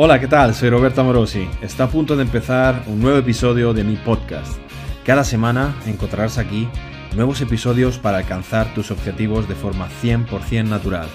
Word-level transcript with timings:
Hola, 0.00 0.20
¿qué 0.20 0.28
tal? 0.28 0.54
Soy 0.54 0.70
Roberto 0.70 1.00
Amorosi. 1.00 1.48
Está 1.60 1.82
a 1.82 1.90
punto 1.90 2.14
de 2.14 2.22
empezar 2.22 2.84
un 2.86 3.00
nuevo 3.00 3.18
episodio 3.18 3.74
de 3.74 3.82
mi 3.82 3.96
podcast. 3.96 4.56
Cada 5.04 5.24
semana 5.24 5.74
encontrarás 5.86 6.38
aquí 6.38 6.68
nuevos 7.16 7.40
episodios 7.40 7.98
para 7.98 8.18
alcanzar 8.18 8.72
tus 8.74 8.92
objetivos 8.92 9.48
de 9.48 9.56
forma 9.56 9.88
100% 10.00 10.68
natural. 10.68 11.08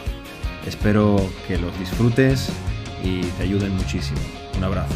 Espero 0.68 1.16
que 1.48 1.58
los 1.58 1.80
disfrutes 1.80 2.50
y 3.02 3.22
te 3.22 3.44
ayuden 3.44 3.74
muchísimo. 3.74 4.20
Un 4.58 4.66
abrazo. 4.66 4.96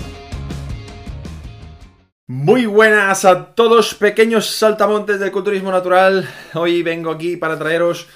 Muy 2.27 2.65
buenas 2.65 3.23
a 3.23 3.55
todos 3.55 3.93
pequeños 3.93 4.47
saltamontes 4.47 5.21
del 5.21 5.31
culturismo 5.31 5.71
natural. 5.71 6.27
Hoy 6.55 6.83
vengo 6.83 7.09
aquí 7.09 7.37
para 7.37 7.57
traeros 7.57 8.09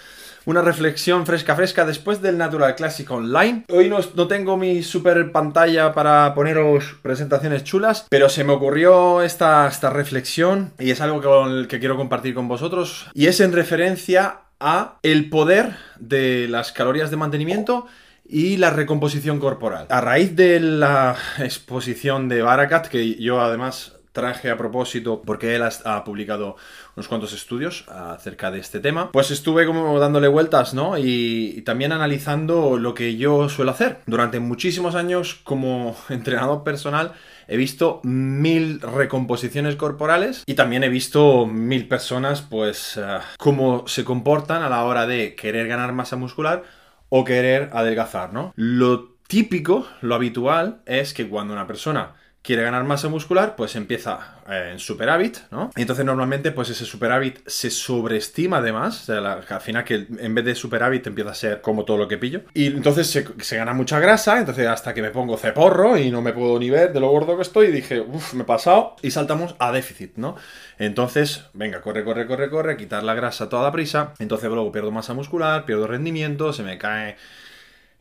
una 0.45 0.61
reflexión 0.61 1.25
fresca 1.25 1.55
fresca 1.55 1.85
después 1.85 2.21
del 2.21 2.37
Natural 2.37 2.75
Classic 2.75 3.09
Online. 3.09 3.65
Hoy 3.69 3.89
no, 3.89 4.27
tengo 4.27 4.57
mi 4.57 4.83
super 4.83 5.31
pantalla 5.31 5.93
para 5.93 6.33
poneros 6.33 6.95
presentaciones 7.01 7.63
chulas, 7.63 8.07
pero 8.09 8.29
se 8.29 8.43
me 8.43 8.53
ocurrió 8.53 9.21
esta, 9.21 9.67
esta 9.67 9.89
reflexión 9.89 10.73
y 10.79 10.91
es 10.91 11.01
algo 11.01 11.21
que, 11.21 11.67
que 11.67 11.79
quiero 11.79 11.97
compartir 11.97 12.33
con 12.33 12.47
vosotros 12.47 13.07
y 13.13 13.27
es 13.27 13.39
en 13.39 13.53
referencia 13.53 14.41
a 14.59 14.99
el 15.03 15.29
poder 15.29 15.75
de 15.99 16.47
las 16.47 16.71
calorías 16.71 17.11
de 17.11 17.17
mantenimiento 17.17 17.87
y 18.23 18.57
la 18.57 18.69
recomposición 18.69 19.39
corporal. 19.39 19.87
A 19.89 20.01
raíz 20.01 20.35
de 20.35 20.59
la 20.59 21.17
exposición 21.39 22.29
de 22.29 22.41
Barakat, 22.41 22.87
que 22.87 23.15
yo 23.15 23.41
además 23.41 24.00
traje 24.11 24.49
a 24.49 24.57
propósito 24.57 25.21
porque 25.25 25.55
él 25.55 25.63
ha, 25.63 26.03
publicado 26.03 26.55
unos 26.95 27.07
cuantos 27.07 27.33
estudios 27.33 27.85
acerca 27.87 28.51
de 28.51 28.59
este 28.59 28.79
tema, 28.79 29.11
pues 29.11 29.31
estuve 29.31 29.65
como 29.65 29.99
dándole 29.99 30.27
vueltas, 30.27 30.73
¿no? 30.73 30.97
Y, 30.97 31.61
también 31.65 31.91
analizando 31.91 32.77
lo 32.77 32.93
que 32.93 33.17
yo 33.17 33.47
suelo 33.47 33.71
hacer. 33.71 33.99
Durante 34.07 34.39
muchísimos 34.39 34.95
años 34.95 35.39
como 35.43 35.95
entrenador 36.09 36.63
personal 36.63 37.13
he 37.47 37.57
visto 37.57 37.99
mil 38.03 38.79
recomposiciones 38.81 39.75
corporales 39.75 40.43
y 40.45 40.53
también 40.53 40.83
he 40.83 40.89
visto 40.89 41.45
mil 41.45 41.87
personas, 41.87 42.41
pues, 42.41 42.97
uh, 42.97 43.19
cómo 43.37 43.87
se 43.87 44.03
comportan 44.03 44.63
a 44.63 44.69
la 44.69 44.83
hora 44.85 45.05
de 45.05 45.35
querer 45.35 45.67
ganar 45.67 45.91
masa 45.91 46.15
muscular 46.15 46.63
o 47.09 47.25
querer 47.25 47.69
adelgazar, 47.73 48.31
¿no? 48.33 48.53
Lo 48.55 49.11
típico, 49.27 49.87
lo 50.01 50.15
habitual, 50.15 50.81
es 50.85 51.13
que 51.13 51.27
cuando 51.27 51.53
una 51.53 51.67
persona 51.67 52.15
quiere 52.41 52.63
ganar 52.63 52.83
masa 52.83 53.07
muscular, 53.07 53.55
pues 53.55 53.75
empieza 53.75 54.41
eh, 54.49 54.69
en 54.71 54.79
superávit, 54.79 55.37
¿no? 55.51 55.69
Y 55.75 55.81
entonces 55.81 56.03
normalmente 56.03 56.51
pues 56.51 56.69
ese 56.69 56.85
superávit 56.85 57.39
se 57.45 57.69
sobreestima 57.69 58.57
además, 58.57 59.03
o 59.03 59.05
sea, 59.05 59.33
al 59.47 59.61
final 59.61 59.83
que 59.83 60.07
en 60.17 60.33
vez 60.33 60.45
de 60.45 60.55
superávit 60.55 61.05
empieza 61.05 61.31
a 61.31 61.35
ser 61.35 61.61
como 61.61 61.85
todo 61.85 61.97
lo 61.97 62.07
que 62.07 62.17
pillo. 62.17 62.41
Y 62.53 62.67
entonces 62.67 63.07
se, 63.07 63.55
gana 63.55 63.73
mucha 63.73 63.99
grasa, 63.99 64.39
entonces 64.39 64.67
hasta 64.67 64.93
que 64.93 65.03
me 65.03 65.11
pongo 65.11 65.37
ceporro 65.37 65.97
y 65.97 66.09
no 66.09 66.21
me 66.21 66.33
puedo 66.33 66.57
ni 66.57 66.69
ver 66.69 66.93
de 66.93 66.99
lo 66.99 67.09
gordo 67.09 67.35
que 67.35 67.43
estoy, 67.43 67.67
dije, 67.67 67.99
uff, 67.99 68.33
me 68.33 68.41
he 68.41 68.45
pasado 68.45 68.95
y 69.03 69.11
saltamos 69.11 69.55
a 69.59 69.71
déficit, 69.71 70.17
¿no? 70.17 70.35
Entonces, 70.79 71.45
venga, 71.53 71.81
corre, 71.81 72.03
corre, 72.03 72.25
corre, 72.25 72.49
corre, 72.49 72.77
quitar 72.77 73.03
la 73.03 73.13
grasa 73.13 73.43
a 73.43 73.49
toda 73.49 73.71
prisa, 73.71 74.13
entonces 74.17 74.49
luego 74.49 74.71
pierdo 74.71 74.91
masa 74.91 75.13
muscular, 75.13 75.65
pierdo 75.65 75.85
rendimiento, 75.85 76.53
se 76.53 76.63
me 76.63 76.77
cae... 76.79 77.17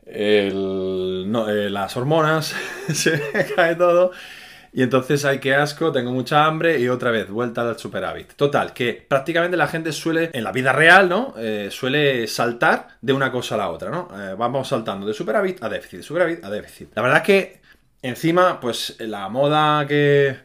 No, 0.05 1.49
eh, 1.49 1.69
las 1.69 1.95
hormonas, 1.95 2.55
se 2.93 3.11
me 3.33 3.45
cae 3.55 3.75
todo 3.75 4.11
y 4.73 4.83
entonces, 4.83 5.25
hay 5.25 5.39
que 5.39 5.53
asco, 5.53 5.91
tengo 5.91 6.11
mucha 6.11 6.45
hambre 6.45 6.79
y 6.79 6.87
otra 6.87 7.11
vez, 7.11 7.29
vuelta 7.29 7.61
al 7.61 7.77
superávit. 7.77 8.33
Total, 8.35 8.71
que 8.71 9.05
prácticamente 9.05 9.57
la 9.57 9.67
gente 9.67 9.91
suele, 9.91 10.29
en 10.33 10.45
la 10.45 10.53
vida 10.53 10.71
real, 10.71 11.09
¿no? 11.09 11.33
Eh, 11.37 11.67
suele 11.69 12.25
saltar 12.27 12.87
de 13.01 13.11
una 13.11 13.31
cosa 13.33 13.55
a 13.55 13.57
la 13.57 13.69
otra, 13.69 13.89
¿no? 13.91 14.07
Eh, 14.17 14.33
vamos 14.37 14.69
saltando 14.69 15.05
de 15.05 15.13
superávit 15.13 15.61
a 15.61 15.67
déficit, 15.67 15.97
de 15.99 16.03
superávit 16.03 16.43
a 16.45 16.49
déficit. 16.49 16.95
La 16.95 17.01
verdad 17.01 17.17
es 17.17 17.23
que, 17.23 17.61
encima, 18.01 18.61
pues 18.61 18.95
la 18.99 19.27
moda 19.27 19.85
que, 19.87 20.37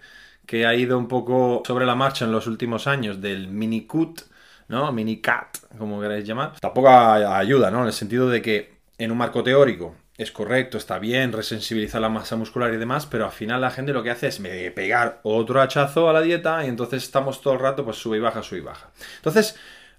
que 0.45 0.67
ha 0.67 0.75
ido 0.75 0.99
un 0.99 1.07
poco 1.07 1.62
sobre 1.65 1.87
la 1.87 1.95
marcha 1.95 2.25
en 2.25 2.33
los 2.33 2.49
últimos 2.49 2.89
años 2.89 3.21
del 3.21 3.47
mini 3.47 3.87
cut, 3.87 4.23
¿no? 4.67 4.91
Mini 4.91 5.21
cat, 5.21 5.59
como 5.78 6.00
queráis 6.00 6.25
llamar, 6.25 6.59
tampoco 6.59 6.89
ayuda, 6.89 7.71
¿no? 7.71 7.83
En 7.83 7.87
el 7.87 7.93
sentido 7.93 8.28
de 8.28 8.43
que 8.43 8.75
en 8.99 9.11
un 9.11 9.19
marco 9.19 9.43
teórico 9.43 9.95
es 10.19 10.33
correcto, 10.33 10.79
está 10.79 10.99
bien, 10.99 11.33
resensibilizar 11.33 12.01
la 12.01 12.09
masa 12.09 12.37
muscular 12.37 12.73
y 12.73 12.79
demás, 12.79 13.07
pero 13.07 13.27
al 13.27 13.33
final 13.33 13.61
la 13.61 13.71
gente 13.71 13.93
lo 13.93 14.03
que 14.03 14.11
hace 14.11 14.29
es 14.29 14.41
pegar 14.75 15.21
otro 15.25 15.61
hachazo 15.61 16.09
a 16.09 16.12
la 16.12 16.23
dieta 16.23 16.65
y 16.65 16.69
entonces 16.69 17.03
estamos 17.03 17.43
todo 17.43 17.55
el 17.55 17.61
rato 17.61 17.84
pues 17.84 17.99
sube 17.99 18.17
y 18.17 18.21
baja, 18.21 18.43
sube 18.43 18.61
y 18.61 18.62
baja. 18.62 18.89
Entonces, 19.17 19.57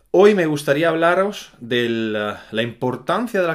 hoy 0.09 0.33
me 0.33 0.47
gustaría 0.47 0.89
hablaros 0.89 1.51
de 1.59 1.87
la, 1.89 2.61
importancia 2.63 3.41
de 3.41 3.47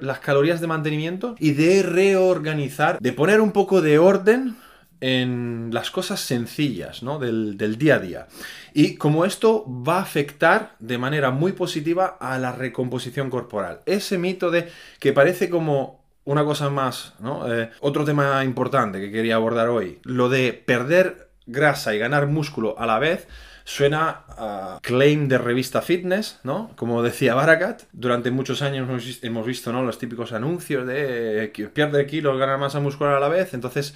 las, 0.00 0.18
calorías 0.18 0.60
de 0.60 0.66
mantenimiento 0.66 1.36
y 1.38 1.52
de 1.52 1.84
reorganizar, 1.84 2.98
de 2.98 3.12
poner 3.12 3.40
un 3.40 3.52
poco 3.52 3.80
de 3.80 4.00
orden 4.00 4.56
en 5.00 5.70
las 5.72 5.90
cosas 5.90 6.20
sencillas 6.20 7.02
¿no? 7.02 7.18
del, 7.18 7.56
del, 7.56 7.78
día 7.78 7.96
a 7.96 7.98
día. 7.98 8.26
Y 8.74 8.96
como 8.96 9.24
esto 9.24 9.64
va 9.68 9.98
a 9.98 10.02
afectar 10.02 10.74
de 10.78 10.98
manera 10.98 11.30
muy 11.30 11.52
positiva 11.52 12.16
a 12.20 12.38
la 12.38 12.52
recomposición 12.52 13.30
corporal. 13.30 13.80
Ese 13.86 14.18
mito 14.18 14.50
de 14.50 14.68
que 14.98 15.12
parece 15.12 15.48
como 15.48 15.98
una 16.28 16.44
cosa 16.44 16.68
más, 16.68 17.14
¿no? 17.20 17.50
Eh, 17.50 17.70
otro 17.80 18.04
tema 18.04 18.44
importante 18.44 19.00
que 19.00 19.10
quería 19.10 19.36
abordar 19.36 19.70
hoy, 19.70 19.98
lo 20.02 20.28
de 20.28 20.52
perder 20.52 21.30
grasa 21.46 21.94
y 21.94 21.98
ganar 21.98 22.26
músculo 22.26 22.78
a 22.78 22.86
la 22.86 22.98
vez. 22.98 23.26
Suena 23.64 24.24
a 24.28 24.78
claim 24.82 25.28
de 25.28 25.38
revista 25.38 25.80
fitness, 25.80 26.40
¿no? 26.42 26.70
Como 26.76 27.02
decía 27.02 27.34
Barakat, 27.34 27.84
durante 27.92 28.30
muchos 28.30 28.60
años 28.60 28.88
hemos 29.22 29.46
visto, 29.46 29.72
¿no? 29.72 29.82
Los 29.82 29.98
típicos 29.98 30.32
anuncios 30.32 30.86
de 30.86 31.50
que 31.52 31.68
pierde 31.68 32.06
kilos, 32.06 32.38
gana 32.38 32.58
masa 32.58 32.80
muscular 32.80 33.14
a 33.14 33.20
la 33.20 33.28
vez. 33.28 33.54
Entonces, 33.54 33.94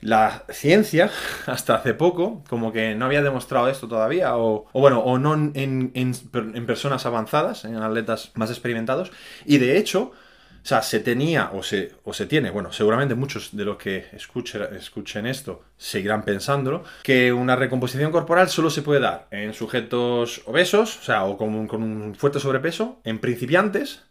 la 0.00 0.44
ciencia, 0.50 1.10
hasta 1.46 1.76
hace 1.76 1.94
poco, 1.94 2.44
como 2.48 2.72
que 2.72 2.94
no 2.94 3.06
había 3.06 3.22
demostrado 3.22 3.68
esto 3.68 3.88
todavía, 3.88 4.36
o, 4.36 4.68
bueno, 4.72 5.00
o 5.00 5.18
no 5.18 5.34
en, 5.34 5.92
en 5.94 6.66
personas 6.66 7.06
avanzadas, 7.06 7.64
en 7.64 7.76
atletas 7.76 8.32
más 8.34 8.50
experimentados. 8.50 9.10
Y 9.44 9.58
de 9.58 9.78
hecho, 9.78 10.12
o 10.62 10.66
sea, 10.68 10.82
se 10.82 11.00
tenía 11.00 11.50
o 11.54 11.62
se, 11.62 11.94
o 12.04 12.12
se 12.12 12.26
tiene, 12.26 12.50
bueno, 12.50 12.72
seguramente 12.72 13.14
muchos 13.14 13.56
de 13.56 13.64
los 13.64 13.78
que 13.78 14.06
escuchen, 14.12 14.62
escuchen 14.74 15.26
esto 15.26 15.62
seguirán 15.76 16.24
pensándolo, 16.24 16.84
que 17.02 17.32
una 17.32 17.56
recomposición 17.56 18.12
corporal 18.12 18.48
solo 18.48 18.68
se 18.68 18.82
puede 18.82 19.00
dar 19.00 19.28
en 19.30 19.54
sujetos 19.54 20.42
obesos, 20.44 20.98
o 20.98 21.02
sea, 21.02 21.24
o 21.24 21.38
con 21.38 21.54
un 21.54 22.14
fuerte 22.14 22.40
sobrepeso, 22.40 23.00
en 23.04 23.18
principiantes 23.18 24.02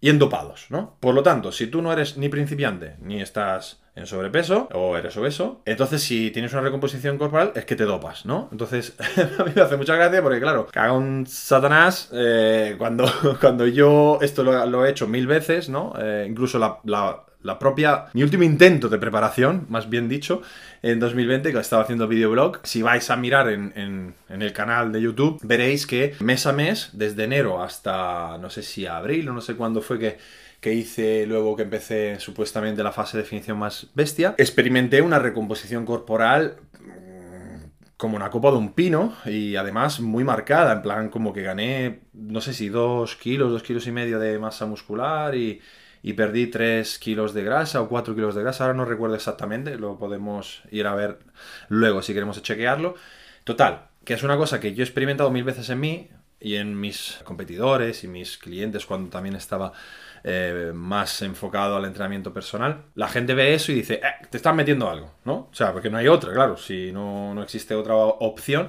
y 0.00 0.10
en 0.10 0.18
dopados, 0.18 0.66
¿no? 0.70 0.96
Por 1.00 1.14
lo 1.14 1.22
tanto, 1.22 1.52
si 1.52 1.66
tú 1.66 1.82
no 1.82 1.92
eres 1.92 2.16
ni 2.16 2.28
principiante 2.28 2.96
ni 3.00 3.20
estás 3.20 3.82
en 3.94 4.06
sobrepeso 4.06 4.68
o 4.74 4.96
eres 4.96 5.16
obeso, 5.16 5.62
entonces 5.64 6.02
si 6.02 6.30
tienes 6.30 6.52
una 6.52 6.62
recomposición 6.62 7.16
corporal 7.16 7.52
es 7.54 7.64
que 7.64 7.76
te 7.76 7.84
dopas, 7.84 8.26
¿no? 8.26 8.48
Entonces 8.52 8.94
a 9.38 9.44
mí 9.44 9.52
me 9.54 9.62
hace 9.62 9.76
mucha 9.76 9.96
gracia 9.96 10.22
porque 10.22 10.40
claro, 10.40 10.66
caga 10.70 10.92
un 10.92 11.26
satanás 11.26 12.10
eh, 12.12 12.74
cuando, 12.76 13.06
cuando 13.40 13.66
yo 13.66 14.18
esto 14.20 14.42
lo, 14.42 14.84
he 14.84 14.90
hecho 14.90 15.08
mil 15.08 15.26
veces, 15.26 15.70
¿no? 15.70 15.94
Eh, 15.98 16.26
incluso 16.28 16.58
la, 16.58 17.24
propia, 17.58 18.06
mi 18.12 18.22
último 18.22 18.42
intento 18.42 18.88
de 18.88 18.98
preparación, 18.98 19.66
más 19.68 19.88
bien 19.88 20.08
dicho, 20.08 20.42
en 20.82 21.00
2020, 21.00 21.52
que 21.52 21.58
estaba 21.58 21.82
haciendo 21.82 22.08
videoblog, 22.08 22.60
si 22.64 22.82
vais 22.82 23.08
a 23.10 23.16
mirar 23.16 23.48
en, 23.48 23.72
en, 23.76 24.14
en, 24.28 24.42
el 24.42 24.52
canal 24.52 24.92
de 24.92 25.00
YouTube, 25.00 25.38
veréis 25.42 25.86
que 25.86 26.14
mes 26.20 26.46
a 26.46 26.52
mes, 26.52 26.90
desde 26.92 27.24
enero 27.24 27.62
hasta 27.62 28.38
no 28.38 28.50
sé 28.50 28.62
si 28.62 28.86
abril 28.86 29.28
o 29.28 29.32
no 29.32 29.40
sé 29.40 29.54
cuándo 29.54 29.80
fue 29.80 29.98
que 29.98 30.18
que 30.60 30.72
hice 30.72 31.26
luego 31.26 31.56
que 31.56 31.62
empecé 31.62 32.18
supuestamente 32.18 32.82
la 32.82 32.92
fase 32.92 33.16
de 33.16 33.22
definición 33.22 33.58
más 33.58 33.88
bestia, 33.94 34.34
experimenté 34.38 35.02
una 35.02 35.18
recomposición 35.18 35.84
corporal 35.84 36.56
mm, 36.80 37.94
como 37.96 38.16
una 38.16 38.30
copa 38.30 38.50
de 38.50 38.56
un 38.56 38.72
pino 38.72 39.14
y 39.26 39.56
además 39.56 40.00
muy 40.00 40.24
marcada, 40.24 40.72
en 40.72 40.82
plan 40.82 41.08
como 41.08 41.32
que 41.32 41.42
gané, 41.42 42.00
no 42.12 42.40
sé 42.40 42.52
si 42.52 42.68
dos 42.68 43.16
kilos, 43.16 43.52
dos 43.52 43.62
kilos 43.62 43.86
y 43.86 43.92
medio 43.92 44.18
de 44.18 44.38
masa 44.38 44.66
muscular 44.66 45.34
y, 45.34 45.60
y 46.06 46.12
perdí 46.12 46.46
tres 46.46 47.00
kilos 47.00 47.34
de 47.34 47.42
grasa 47.42 47.82
o 47.82 47.88
cuatro 47.88 48.14
kilos 48.14 48.36
de 48.36 48.42
grasa, 48.42 48.62
ahora 48.62 48.76
no 48.76 48.84
recuerdo 48.84 49.16
exactamente, 49.16 49.76
lo 49.76 49.98
podemos 49.98 50.62
ir 50.70 50.86
a 50.86 50.94
ver 50.94 51.18
luego 51.68 52.00
si 52.00 52.14
queremos 52.14 52.40
chequearlo. 52.40 52.94
Total, 53.42 53.88
que 54.04 54.14
es 54.14 54.22
una 54.22 54.36
cosa 54.36 54.60
que 54.60 54.72
yo 54.72 54.84
he 54.84 54.86
experimentado 54.86 55.32
mil 55.32 55.42
veces 55.42 55.68
en 55.68 55.80
mí 55.80 56.08
y 56.38 56.54
en 56.54 56.78
mis 56.78 57.18
competidores 57.24 58.04
y 58.04 58.06
mis 58.06 58.38
clientes 58.38 58.86
cuando 58.86 59.10
también 59.10 59.34
estaba 59.34 59.72
eh, 60.22 60.70
más 60.72 61.22
enfocado 61.22 61.74
al 61.74 61.84
entrenamiento 61.84 62.32
personal, 62.32 62.84
la 62.94 63.08
gente 63.08 63.34
ve 63.34 63.54
eso 63.54 63.72
y 63.72 63.74
dice, 63.74 63.94
eh, 63.94 64.26
te 64.30 64.36
están 64.36 64.54
metiendo 64.54 64.88
algo, 64.88 65.12
¿no? 65.24 65.48
O 65.50 65.54
sea, 65.54 65.72
porque 65.72 65.90
no 65.90 65.98
hay 65.98 66.06
otra, 66.06 66.32
claro, 66.32 66.56
si 66.56 66.92
no, 66.92 67.34
no 67.34 67.42
existe 67.42 67.74
otra 67.74 67.96
opción. 67.96 68.68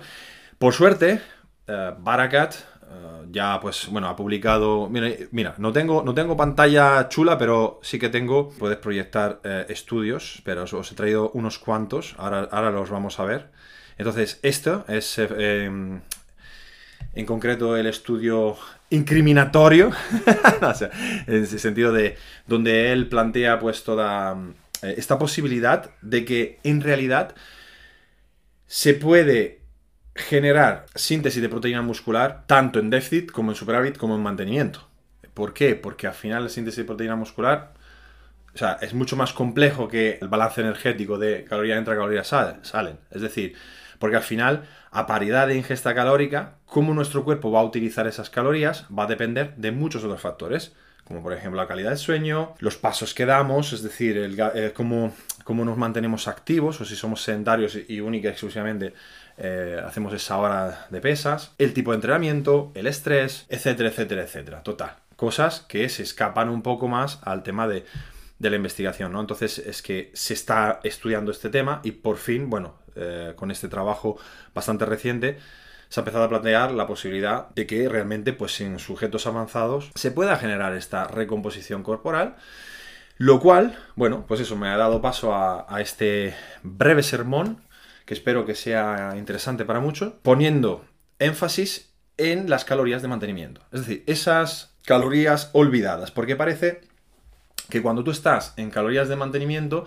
Por 0.57 0.73
suerte, 0.73 1.21
eh, 1.67 1.93
Barakat 1.99 2.55
ya 3.29 3.59
pues 3.59 3.87
bueno 3.89 4.07
ha 4.07 4.15
publicado 4.15 4.87
mira, 4.89 5.09
mira, 5.31 5.55
no 5.57 5.73
tengo 5.73 6.03
no 6.03 6.13
tengo 6.13 6.37
pantalla 6.37 7.09
chula 7.09 7.37
pero 7.37 7.79
sí 7.83 7.99
que 7.99 8.09
tengo 8.09 8.49
puedes 8.49 8.77
proyectar 8.77 9.41
estudios 9.67 10.41
pero 10.45 10.63
os, 10.63 10.91
he 10.91 10.95
traído 10.95 11.31
unos 11.31 11.59
cuantos 11.59 12.15
ahora, 12.17 12.47
ahora 12.51 12.71
los 12.71 12.89
vamos 12.89 13.19
a 13.19 13.25
ver. 13.25 13.49
Entonces 13.97 14.39
esto 14.43 14.85
es 14.87 15.17
em, 15.17 15.99
en 17.13 17.25
concreto 17.25 17.75
el 17.75 17.87
estudio 17.87 18.57
incriminatorio, 18.89 19.91
en 21.27 21.43
ese 21.43 21.59
sentido 21.59 21.91
de 21.91 22.15
donde 22.45 22.91
él 22.91 23.09
plantea 23.09 23.59
pues 23.59 23.83
toda, 23.83 24.37
eh, 24.81 24.95
esta 24.97 25.17
posibilidad 25.17 25.89
de 26.01 26.25
que 26.25 26.59
en 26.63 26.81
realidad 26.81 27.35
se 28.67 28.93
puede 28.93 29.56
generar 30.17 30.85
síntesis 30.95 31.41
de 31.41 31.49
proteína 31.49 31.81
muscular 31.81 32.43
tanto 32.47 32.79
en 32.79 32.89
déficit 32.89 33.31
como 33.31 33.51
en 33.51 33.55
superávit 33.55 33.97
como 33.97 34.15
en 34.15 34.23
mantenimiento. 34.23 34.87
¿Por 35.33 35.53
qué? 35.53 35.75
Porque 35.75 36.07
al 36.07 36.13
final 36.13 36.43
la 36.43 36.49
síntesis 36.49 36.77
de 36.77 36.85
proteína 36.85 37.15
muscular 37.15 37.73
o 38.53 38.57
sea, 38.57 38.79
es 38.81 38.95
mucho 38.95 39.15
más 39.15 39.33
complejo 39.33 39.87
que 39.87 40.17
el 40.19 40.29
balance 40.29 40.61
energético 40.61 41.19
de 41.19 41.43
caloría 41.43 41.77
entra, 41.77 41.95
caloría 41.95 42.23
sale, 42.23 42.57
salen. 42.63 42.97
Es 43.11 43.21
decir, 43.21 43.53
porque 43.99 44.15
al 44.15 44.23
final, 44.23 44.63
a 44.89 45.05
paridad 45.05 45.47
de 45.47 45.55
ingesta 45.55 45.93
calórica, 45.93 46.55
cómo 46.65 46.95
nuestro 46.95 47.23
cuerpo 47.23 47.51
va 47.51 47.59
a 47.59 47.63
utilizar 47.63 48.07
esas 48.07 48.31
calorías 48.31 48.85
va 48.85 49.03
a 49.03 49.07
depender 49.07 49.53
de 49.57 49.71
muchos 49.71 50.03
otros 50.03 50.21
factores 50.21 50.73
como 51.07 51.23
por 51.23 51.31
ejemplo 51.31 51.61
la 51.61 51.67
calidad 51.67 51.89
del 51.89 51.97
sueño, 51.97 52.55
los 52.59 52.75
pasos 52.75 53.13
que 53.13 53.25
damos, 53.25 53.71
es 53.71 53.81
decir, 53.81 54.17
el, 54.17 54.37
eh, 54.55 54.73
cómo, 54.75 55.13
nos 55.53 55.77
mantenemos 55.77 56.27
activos 56.27 56.81
o 56.81 56.85
si 56.85 56.95
somos 56.95 57.21
sedentarios 57.21 57.77
y 57.87 57.99
única 58.01 58.27
y 58.27 58.31
exclusivamente 58.31 58.93
eh, 59.37 59.79
hacemos 59.85 60.13
esa 60.13 60.37
hora 60.37 60.87
de 60.89 60.99
pesas, 60.99 61.53
el 61.57 61.73
tipo 61.73 61.91
de 61.91 61.95
entrenamiento, 61.95 62.71
el 62.73 62.87
estrés, 62.87 63.45
etcétera, 63.49 63.89
etcétera, 63.89 64.23
etcétera. 64.23 64.63
Total, 64.63 64.95
cosas 65.15 65.61
que 65.61 65.89
se 65.89 66.03
escapan 66.03 66.49
un 66.49 66.61
poco 66.61 66.87
más 66.87 67.19
al 67.23 67.43
tema 67.43 67.67
de, 67.67 67.85
la 68.39 68.55
investigación. 68.55 69.15
Entonces 69.15 69.59
es 69.59 69.81
que 69.81 70.11
se 70.13 70.33
está 70.33 70.79
estudiando 70.83 71.31
este 71.31 71.49
tema 71.49 71.81
y 71.83 71.91
por 71.91 72.17
fin, 72.17 72.49
bueno, 72.49 72.75
eh, 72.95 73.33
con 73.35 73.51
este 73.51 73.67
trabajo 73.67 74.17
bastante 74.53 74.85
reciente, 74.85 75.37
se 75.89 75.99
ha 75.99 76.01
empezado 76.01 76.25
a 76.25 76.29
plantear 76.29 76.71
la 76.71 76.87
posibilidad 76.87 77.49
de 77.49 77.65
que 77.65 77.87
realmente, 77.87 78.33
pues 78.33 78.59
en 78.61 78.79
sujetos 78.79 79.25
avanzados, 79.27 79.91
se 79.95 80.11
pueda 80.11 80.35
generar 80.37 80.73
esta 80.75 81.05
recomposición 81.05 81.83
corporal. 81.83 82.35
Lo 83.17 83.39
cual, 83.39 83.77
bueno, 83.95 84.25
pues 84.27 84.39
eso 84.41 84.55
me 84.55 84.67
ha 84.69 84.77
dado 84.77 85.01
paso 85.01 85.33
a, 85.33 85.65
este 85.81 86.35
breve 86.63 87.03
sermón, 87.03 87.61
que 88.05 88.13
espero 88.13 88.45
que 88.45 88.55
sea 88.55 89.15
interesante 89.17 89.65
para 89.65 89.79
muchos, 89.79 90.13
poniendo 90.21 90.85
énfasis 91.19 91.89
en 92.17 92.49
las 92.49 92.63
calorías 92.63 93.01
de 93.01 93.07
mantenimiento. 93.07 93.61
Es 93.71 93.81
decir, 93.81 94.03
esas 94.07 94.75
calorías 94.85 95.49
olvidadas, 95.53 96.11
porque 96.11 96.35
parece 96.35 96.81
que 97.69 97.81
cuando 97.81 98.03
tú 98.03 98.11
estás 98.11 98.53
en 98.57 98.69
calorías 98.69 99.09
de 99.09 99.15
mantenimiento, 99.15 99.85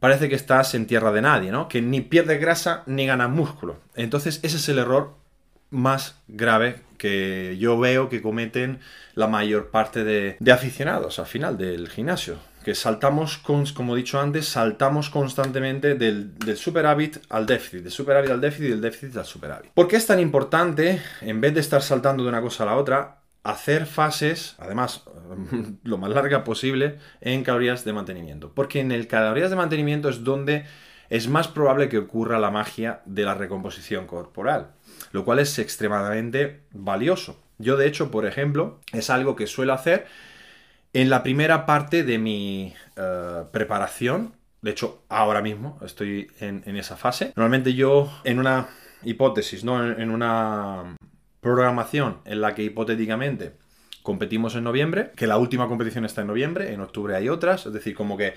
parece 0.00 0.28
que 0.28 0.34
estás 0.34 0.74
en 0.74 0.86
tierra 0.86 1.12
de 1.12 1.22
nadie, 1.22 1.50
¿no? 1.50 1.68
Que 1.68 1.82
ni 1.82 2.00
pierdes 2.00 2.40
grasa 2.40 2.82
ni 2.86 3.06
ganas 3.06 3.30
músculo. 3.30 3.76
Entonces, 3.94 4.40
ese 4.42 4.56
es 4.56 4.68
el 4.68 4.78
error 4.78 5.14
más 5.70 6.16
grave 6.28 6.80
que 6.98 7.56
yo 7.58 7.78
veo 7.78 8.08
que 8.08 8.22
cometen 8.22 8.78
la 9.14 9.26
mayor 9.26 9.70
parte 9.70 10.04
de, 10.04 10.36
aficionados 10.52 11.18
al 11.18 11.26
final 11.26 11.58
del 11.58 11.88
gimnasio. 11.88 12.36
Que 12.64 12.74
saltamos, 12.74 13.38
como 13.38 13.94
he 13.94 13.98
dicho 13.98 14.20
antes, 14.20 14.48
saltamos 14.48 15.10
constantemente 15.10 15.94
del, 15.94 16.38
del 16.38 16.56
superávit 16.56 17.18
al 17.28 17.46
déficit, 17.46 17.82
del 17.82 17.92
superávit 17.92 18.30
al 18.30 18.40
déficit 18.40 18.66
y 18.66 18.70
del 18.70 18.80
déficit 18.80 19.16
al 19.16 19.24
superávit. 19.24 19.72
¿Por 19.72 19.88
qué 19.88 19.96
es 19.96 20.06
tan 20.06 20.20
importante, 20.20 21.02
en 21.20 21.40
vez 21.40 21.54
de 21.54 21.60
estar 21.60 21.82
saltando 21.82 22.22
de 22.22 22.28
una 22.28 22.40
cosa 22.40 22.62
a 22.62 22.66
la 22.66 22.76
otra, 22.76 23.18
hacer 23.42 23.86
fases, 23.86 24.54
además, 24.58 25.02
lo 25.82 25.98
más 25.98 26.10
larga 26.10 26.44
posible, 26.44 26.98
en 27.20 27.42
calorías 27.42 27.84
de 27.84 27.92
mantenimiento? 27.92 28.52
Porque 28.54 28.80
en 28.80 28.92
el 28.92 29.06
calorías 29.06 29.50
de 29.50 29.56
mantenimiento 29.56 30.08
es 30.08 30.22
donde 30.24 30.64
es 31.10 31.28
más 31.28 31.48
probable 31.48 31.88
que 31.88 31.98
ocurra 31.98 32.38
la 32.38 32.50
magia 32.50 33.02
de 33.04 33.24
la 33.24 33.34
recomposición 33.34 34.06
corporal 34.06 34.70
lo 35.12 35.24
cual 35.24 35.38
es 35.38 35.58
extremadamente 35.58 36.62
valioso. 36.72 37.40
Yo, 37.58 37.76
de 37.76 37.86
hecho, 37.86 38.10
por 38.10 38.26
ejemplo, 38.26 38.80
es 38.92 39.10
algo 39.10 39.36
que 39.36 39.46
suelo 39.46 39.72
hacer 39.72 40.06
en 40.92 41.10
la 41.10 41.22
primera 41.22 41.66
parte 41.66 42.04
de 42.04 42.18
mi 42.18 42.74
eh, 42.96 43.42
preparación. 43.50 44.34
De 44.60 44.70
hecho, 44.70 45.02
ahora 45.08 45.42
mismo 45.42 45.78
estoy 45.84 46.30
en, 46.38 46.76
esa 46.76 46.96
fase. 46.96 47.32
Normalmente 47.36 47.74
yo, 47.74 48.12
en 48.24 48.38
una 48.38 48.68
hipótesis, 49.02 49.64
¿no? 49.64 49.84
En, 49.84 50.10
una 50.10 50.96
programación 51.40 52.18
en 52.24 52.40
la 52.40 52.54
que 52.54 52.62
hipotéticamente 52.62 53.54
competimos 54.02 54.54
en 54.54 54.64
noviembre, 54.64 55.10
que 55.16 55.26
la 55.26 55.38
última 55.38 55.66
competición 55.66 56.04
está 56.04 56.20
en 56.20 56.28
noviembre, 56.28 56.72
en 56.72 56.80
octubre 56.80 57.16
hay 57.16 57.28
otras, 57.28 57.66
es 57.66 57.72
decir, 57.72 57.94
como 57.94 58.16
que 58.16 58.34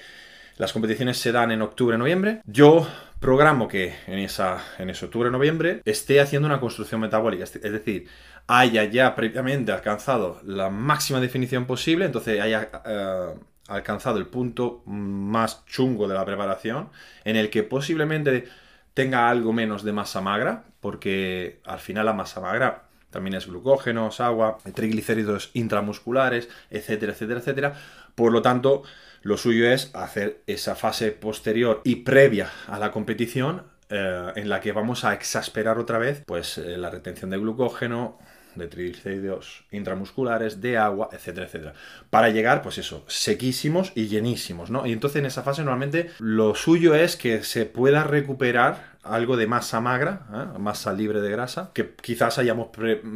las 0.57 0.73
competiciones 0.73 1.17
se 1.17 1.31
dan 1.31 1.51
en 1.51 1.61
octubre-noviembre. 1.61 2.41
Yo 2.45 2.87
programo 3.19 3.67
que 3.67 3.95
en, 4.07 4.19
esa, 4.19 4.61
ese 4.77 5.05
octubre-noviembre 5.05 5.81
esté 5.85 6.21
haciendo 6.21 6.47
una 6.47 6.59
construcción 6.59 7.01
metabólica, 7.01 7.43
es 7.43 7.61
decir, 7.61 8.07
haya 8.47 8.83
ya 8.85 9.15
previamente 9.15 9.71
alcanzado 9.71 10.39
la 10.43 10.69
máxima 10.69 11.19
definición 11.19 11.65
posible, 11.65 12.05
entonces 12.05 12.39
haya 12.39 12.69
eh, 12.85 13.33
alcanzado 13.67 14.17
el 14.17 14.27
punto 14.27 14.83
más 14.85 15.65
chungo 15.65 16.07
de 16.07 16.13
la 16.13 16.25
preparación, 16.25 16.89
en 17.23 17.35
el 17.35 17.49
que 17.49 17.63
posiblemente 17.63 18.47
tenga 18.93 19.29
algo 19.29 19.51
menos 19.53 19.83
de 19.83 19.91
masa 19.91 20.21
magra, 20.21 20.65
porque 20.79 21.59
al 21.65 21.79
final 21.79 22.05
la 22.05 22.13
masa 22.13 22.39
magra 22.41 22.83
también 23.09 23.35
es 23.35 23.47
glucógenos, 23.47 24.19
agua, 24.19 24.57
triglicéridos 24.73 25.49
intramusculares, 25.53 26.49
etcétera, 26.69 27.13
etcétera, 27.13 27.39
etcétera. 27.39 27.73
Por 28.13 28.31
lo 28.33 28.41
tanto, 28.41 28.83
lo 29.25 29.38
suyo 29.38 29.68
es 29.68 29.89
hacer 29.95 30.44
esa 30.45 30.75
fase 30.75 31.10
posterior 31.10 31.81
y 31.83 31.98
previa 31.98 32.51
a 32.68 32.77
la 32.77 32.92
competición 32.92 33.63
eh, 33.89 34.31
en 34.36 34.50
la 34.50 34.62
que 34.62 34.72
vamos 34.72 35.04
a 35.04 35.16
exasperar 35.16 35.80
otra 35.80 35.98
vez 35.98 36.22
pues, 36.27 36.60
eh, 36.60 36.77
la 36.77 36.92
retención 36.92 37.31
de 37.31 37.39
glucógeno, 37.39 38.19
de 38.54 38.68
triglicéridos 38.68 39.66
intramusculares, 39.72 40.62
de 40.62 40.77
agua, 40.77 41.10
etcétera, 41.12 41.48
etcétera. 41.48 41.74
Para 42.12 42.30
llegar, 42.30 42.62
pues 42.62 42.77
eso, 42.77 43.04
sequísimos 43.07 43.92
y 43.95 44.10
llenísimos, 44.10 44.69
¿no? 44.69 44.86
Y 44.86 44.92
entonces 44.92 45.22
en 45.22 45.25
esa 45.25 45.42
fase 45.42 45.63
normalmente 45.63 46.12
lo 46.19 46.54
suyo 46.54 46.94
es 46.94 47.16
que 47.16 47.44
se 47.44 47.66
pueda 47.66 48.04
recuperar 48.04 48.95
algo 49.01 49.38
de 49.38 49.48
masa 49.48 49.81
magra, 49.81 50.27
¿eh? 50.36 50.60
masa 50.60 50.94
libre 50.94 51.19
de 51.22 51.31
grasa, 51.31 51.72
que 51.74 51.95
quizás 52.00 52.38
hayamos 52.38 52.68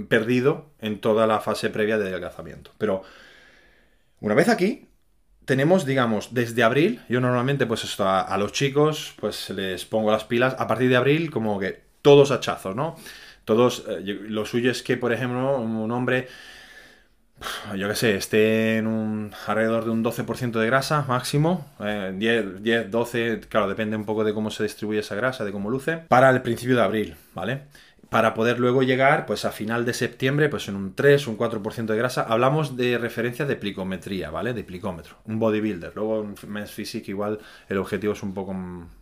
perdido 0.09 0.71
en 0.79 1.01
toda 1.01 1.27
la 1.27 1.39
fase 1.39 1.69
previa 1.69 1.99
de 1.99 2.09
adelgazamiento. 2.09 2.71
Pero 2.79 3.03
una 4.21 4.33
vez 4.33 4.49
aquí, 4.49 4.88
tenemos, 5.49 5.83
digamos, 5.83 6.31
desde 6.31 6.61
abril, 6.61 7.01
yo 7.09 7.19
normalmente 7.21 7.65
pues 7.65 7.83
esto 7.83 8.07
a, 8.07 8.37
los 8.37 8.51
chicos 8.51 9.15
pues 9.19 9.49
les 9.49 9.83
pongo 9.83 10.11
las 10.11 10.23
pilas, 10.23 10.55
a 10.59 10.67
partir 10.67 10.89
de 10.89 10.95
abril 10.95 11.31
como 11.31 11.57
que 11.59 11.81
todos 12.03 12.29
hachazos, 12.29 12.75
¿no? 12.75 12.95
Todos, 13.45 13.83
eh, 13.89 13.99
lo 14.03 14.45
suyo 14.45 14.69
es 14.69 14.83
que, 14.83 14.95
por 14.95 15.11
ejemplo, 15.11 15.59
un 15.59 15.91
hombre, 15.91 16.27
yo 17.75 17.87
qué 17.87 17.95
sé, 17.95 18.15
esté 18.15 18.77
en 18.77 18.85
un 18.85 19.31
alrededor 19.47 19.85
de 19.85 19.89
un 19.89 20.03
12% 20.03 20.51
de 20.59 20.67
grasa 20.67 21.03
máximo, 21.07 21.65
10, 21.79 22.61
10, 22.61 22.91
12, 22.91 23.39
claro, 23.49 23.67
depende 23.67 23.95
un 23.95 24.05
poco 24.05 24.23
de 24.23 24.35
cómo 24.35 24.51
se 24.51 24.61
distribuye 24.61 24.99
esa 24.99 25.15
grasa, 25.15 25.45
de 25.45 25.51
cómo 25.51 25.71
luce, 25.71 25.97
para 25.97 26.29
el 26.29 26.43
principio 26.43 26.75
de 26.75 26.83
abril, 26.83 27.15
¿vale? 27.33 27.63
Para 28.09 28.33
poder 28.33 28.59
luego 28.59 28.83
llegar 28.83 29.25
pues 29.25 29.45
a 29.45 29.51
final 29.51 29.85
de 29.85 29.93
septiembre 29.93 30.49
pues 30.49 30.67
en 30.67 30.75
un 30.75 30.95
3, 30.95 31.27
un 31.27 31.37
4% 31.37 31.85
de 31.85 31.97
grasa. 31.97 32.23
Hablamos 32.23 32.75
de 32.75 32.97
referencia 32.97 33.45
de 33.45 33.55
plicometría, 33.55 34.31
¿vale? 34.31 34.53
De 34.53 34.63
plicómetro, 34.63 35.17
un 35.25 35.39
bodybuilder. 35.39 35.93
Luego 35.95 36.23
en 36.23 36.35
Men's 36.51 36.71
Physique 36.71 37.11
igual 37.11 37.39
el 37.67 37.77
objetivo 37.77 38.13
es 38.13 38.23
un 38.23 38.33
poco 38.33 38.53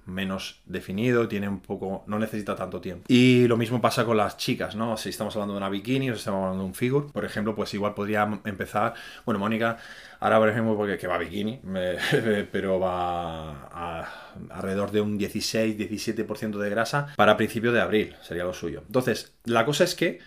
menos 0.06 0.62
definido, 0.66 1.28
tiene 1.28 1.48
un 1.48 1.60
poco 1.60 2.04
no 2.08 2.20
necesita 2.20 2.56
tanto 2.56 2.82
tiempo. 2.82 3.06
Y 3.08 3.48
lo 3.48 3.58
mismo 3.58 3.82
pasa 3.82 4.06
con 4.06 4.18
las 4.18 4.38
chicas, 4.38 4.76
¿no? 4.76 4.98
Si 4.98 5.10
estamos 5.10 5.36
hablando 5.36 5.54
de 5.54 5.58
una 5.58 5.70
bikini 5.70 6.10
o 6.10 6.14
si 6.14 6.20
estamos 6.20 6.44
hablando 6.44 6.64
de 6.64 6.70
un 6.70 6.76
figure, 6.76 7.08
por 7.12 7.26
ejemplo, 7.26 7.56
pues 7.56 7.74
igual 7.74 7.94
podría 7.94 8.28
empezar, 8.46 8.94
bueno, 9.26 9.40
Mónica 9.40 9.78
ahora 10.20 10.40
por 10.40 10.50
ejemplo 10.50 10.76
porque 10.76 10.98
que 10.98 11.08
va 11.08 11.18
bikini, 11.18 11.62
pero 12.52 12.80
va 12.80 13.68
a 13.72 14.28
alrededor 14.50 14.92
de 14.92 15.02
un 15.02 15.20
16-17% 15.20 16.58
de 16.58 16.70
grasa 16.70 17.08
para 17.16 17.38
principios 17.38 17.74
de 17.74 17.82
abril, 17.82 18.16
sería 18.22 18.44
lo 18.44 18.54
suyo. 18.54 18.84
Entonces, 18.86 19.36
la 19.46 19.66
cosa 19.66 19.84
es 19.84 19.96
que 19.96 20.20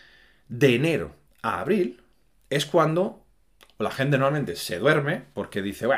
de 0.48 0.74
enero 0.74 1.12
a 1.42 1.60
abril 1.60 2.02
es 2.50 2.66
cuando 2.66 3.24
la 3.82 3.90
gente 3.90 4.18
normalmente 4.18 4.56
se 4.56 4.78
duerme 4.78 5.22
porque 5.32 5.62
dice, 5.62 5.88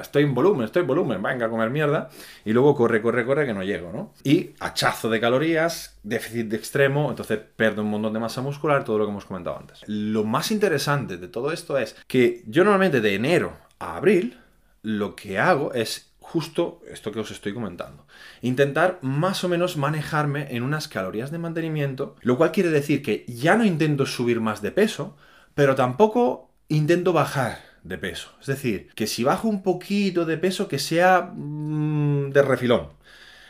estoy 0.00 0.22
en 0.22 0.34
volumen, 0.34 0.64
estoy 0.64 0.82
en 0.82 0.88
volumen, 0.88 1.22
venga 1.22 1.46
a 1.46 1.48
comer 1.48 1.70
mierda, 1.70 2.10
y 2.44 2.52
luego 2.52 2.74
corre, 2.74 3.00
corre, 3.02 3.24
corre 3.24 3.46
que 3.46 3.54
no 3.54 3.62
llego, 3.62 3.92
¿no? 3.92 4.12
Y 4.22 4.50
hachazo 4.60 5.08
de 5.08 5.20
calorías, 5.20 5.98
déficit 6.02 6.48
de 6.48 6.56
extremo, 6.56 7.10
entonces 7.10 7.38
pierde 7.56 7.80
un 7.80 7.90
montón 7.90 8.12
de 8.12 8.20
masa 8.20 8.42
muscular, 8.42 8.84
todo 8.84 8.98
lo 8.98 9.06
que 9.06 9.10
hemos 9.10 9.24
comentado 9.24 9.58
antes. 9.58 9.82
Lo 9.86 10.24
más 10.24 10.50
interesante 10.50 11.16
de 11.16 11.28
todo 11.28 11.52
esto 11.52 11.78
es 11.78 11.96
que 12.06 12.42
yo 12.46 12.64
normalmente 12.64 13.00
de 13.00 13.14
enero 13.14 13.56
a 13.78 13.96
abril 13.96 14.38
lo 14.82 15.16
que 15.16 15.38
hago 15.38 15.72
es 15.72 16.12
justo 16.20 16.80
esto 16.88 17.10
que 17.10 17.20
os 17.20 17.30
estoy 17.30 17.52
comentando. 17.52 18.06
Intentar 18.40 18.98
más 19.02 19.42
o 19.42 19.48
menos 19.48 19.76
manejarme 19.76 20.54
en 20.54 20.62
unas 20.62 20.86
calorías 20.86 21.30
de 21.30 21.38
mantenimiento, 21.38 22.14
lo 22.20 22.36
cual 22.36 22.52
quiere 22.52 22.70
decir 22.70 23.02
que 23.02 23.24
ya 23.26 23.56
no 23.56 23.64
intento 23.64 24.06
subir 24.06 24.40
más 24.40 24.62
de 24.62 24.70
peso, 24.70 25.16
pero 25.54 25.74
tampoco 25.74 26.49
intento 26.70 27.12
bajar 27.12 27.58
de 27.82 27.98
peso. 27.98 28.30
Es 28.40 28.46
decir, 28.46 28.88
que 28.94 29.06
si 29.06 29.24
bajo 29.24 29.48
un 29.48 29.62
poquito 29.62 30.24
de 30.24 30.38
peso, 30.38 30.68
que 30.68 30.78
sea 30.78 31.30
mm, 31.34 32.30
de 32.30 32.42
refilón. 32.42 32.88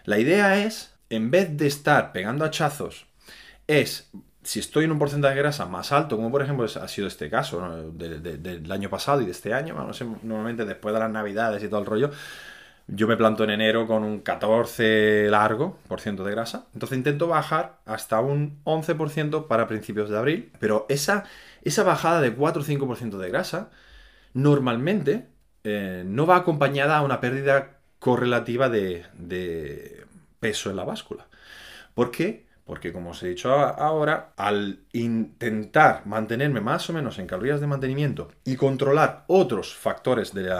La 0.05 0.19
idea 0.19 0.65
es, 0.65 0.95
en 1.11 1.31
vez 1.31 1.57
de 1.57 1.67
estar 1.67 2.13
pegando 2.13 2.45
hachazos, 2.45 3.07
es 3.67 4.11
si 4.43 4.59
estoy 4.59 4.85
en 4.85 4.93
un 4.93 4.99
porcentaje 4.99 5.35
de 5.35 5.43
grasa 5.43 5.67
más 5.67 5.93
alto, 5.93 6.17
como 6.17 6.31
por 6.31 6.43
ejemplo 6.43 6.65
ha 6.65 6.89
sido 6.89 7.07
este 7.07 7.29
caso 7.29 7.93
del 7.93 8.73
año 8.73 8.89
pasado 8.89 9.21
y 9.21 9.27
de 9.27 9.33
este 9.33 9.53
año, 9.53 9.75
normalmente 10.23 10.65
después 10.65 10.95
de 10.95 11.01
las 11.01 11.11
navidades 11.11 11.63
y 11.63 11.69
todo 11.69 11.81
el 11.81 11.87
rollo, 11.87 12.11
yo 12.93 13.07
me 13.07 13.17
planto 13.17 13.45
en 13.45 13.51
enero 13.51 13.87
con 13.87 14.03
un 14.03 14.21
14 14.21 15.29
largo 15.31 15.79
por 15.87 16.01
ciento 16.01 16.25
de 16.25 16.33
grasa. 16.33 16.67
Entonces 16.75 16.99
intento 16.99 17.29
bajar 17.29 17.79
hasta 17.87 18.21
un 18.21 18.63
11% 18.65 19.47
para 19.47 19.69
principios 19.69 20.11
de 20.11 20.19
abril. 20.19 20.53
Pero 20.59 20.87
esa, 20.89 21.25
esa 21.63 21.85
bajada 21.85 22.21
de 22.21 22.35
4 22.35 22.63
o 22.63 22.65
5% 22.65 23.19
de 23.19 23.29
grasa 23.29 23.71
normalmente 24.35 25.29
eh, 25.65 26.03
no 26.07 26.27
va 26.27 26.37
acompañada 26.37 26.99
a 26.99 27.03
una 27.03 27.21
pérdida 27.21 27.79
correlativa 27.99 28.69
de, 28.69 29.05
de 29.15 30.05
peso 30.41 30.71
en 30.71 30.77
la 30.77 30.85
báscula. 30.85 31.29
¿Por 31.95 32.11
qué? 32.11 32.49
Porque 32.65 32.93
como 32.93 33.11
os 33.11 33.23
he 33.23 33.29
dicho 33.29 33.53
ahora, 33.53 34.33
al 34.37 34.81
intentar 34.93 36.07
mantenerme 36.07 36.61
más 36.61 36.89
o 36.89 36.93
menos 36.93 37.19
en 37.19 37.27
calorías 37.27 37.61
de 37.61 37.67
mantenimiento 37.67 38.29
y 38.45 38.57
controlar 38.57 39.25
otros 39.27 39.75
factores 39.75 40.33
de, 40.33 40.51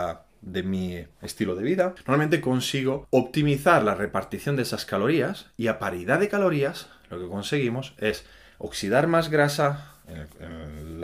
de 0.43 0.63
mi 0.63 1.05
estilo 1.23 1.55
de 1.55 1.63
vida, 1.63 1.95
normalmente 2.07 2.41
consigo 2.41 3.07
optimizar 3.11 3.83
la 3.83 3.95
repartición 3.95 4.57
de 4.57 4.63
esas 4.63 4.85
calorías 4.85 5.47
y 5.57 5.67
a 5.67 5.79
paridad 5.79 6.21
de 6.21 6.29
calorías 6.29 6.89
lo 7.11 7.19
que 7.19 7.29
conseguimos 7.29 7.95
es 7.99 8.25
oxidar 8.59 9.07
más 9.07 9.31
grasa 9.31 9.95
en, 10.09 11.01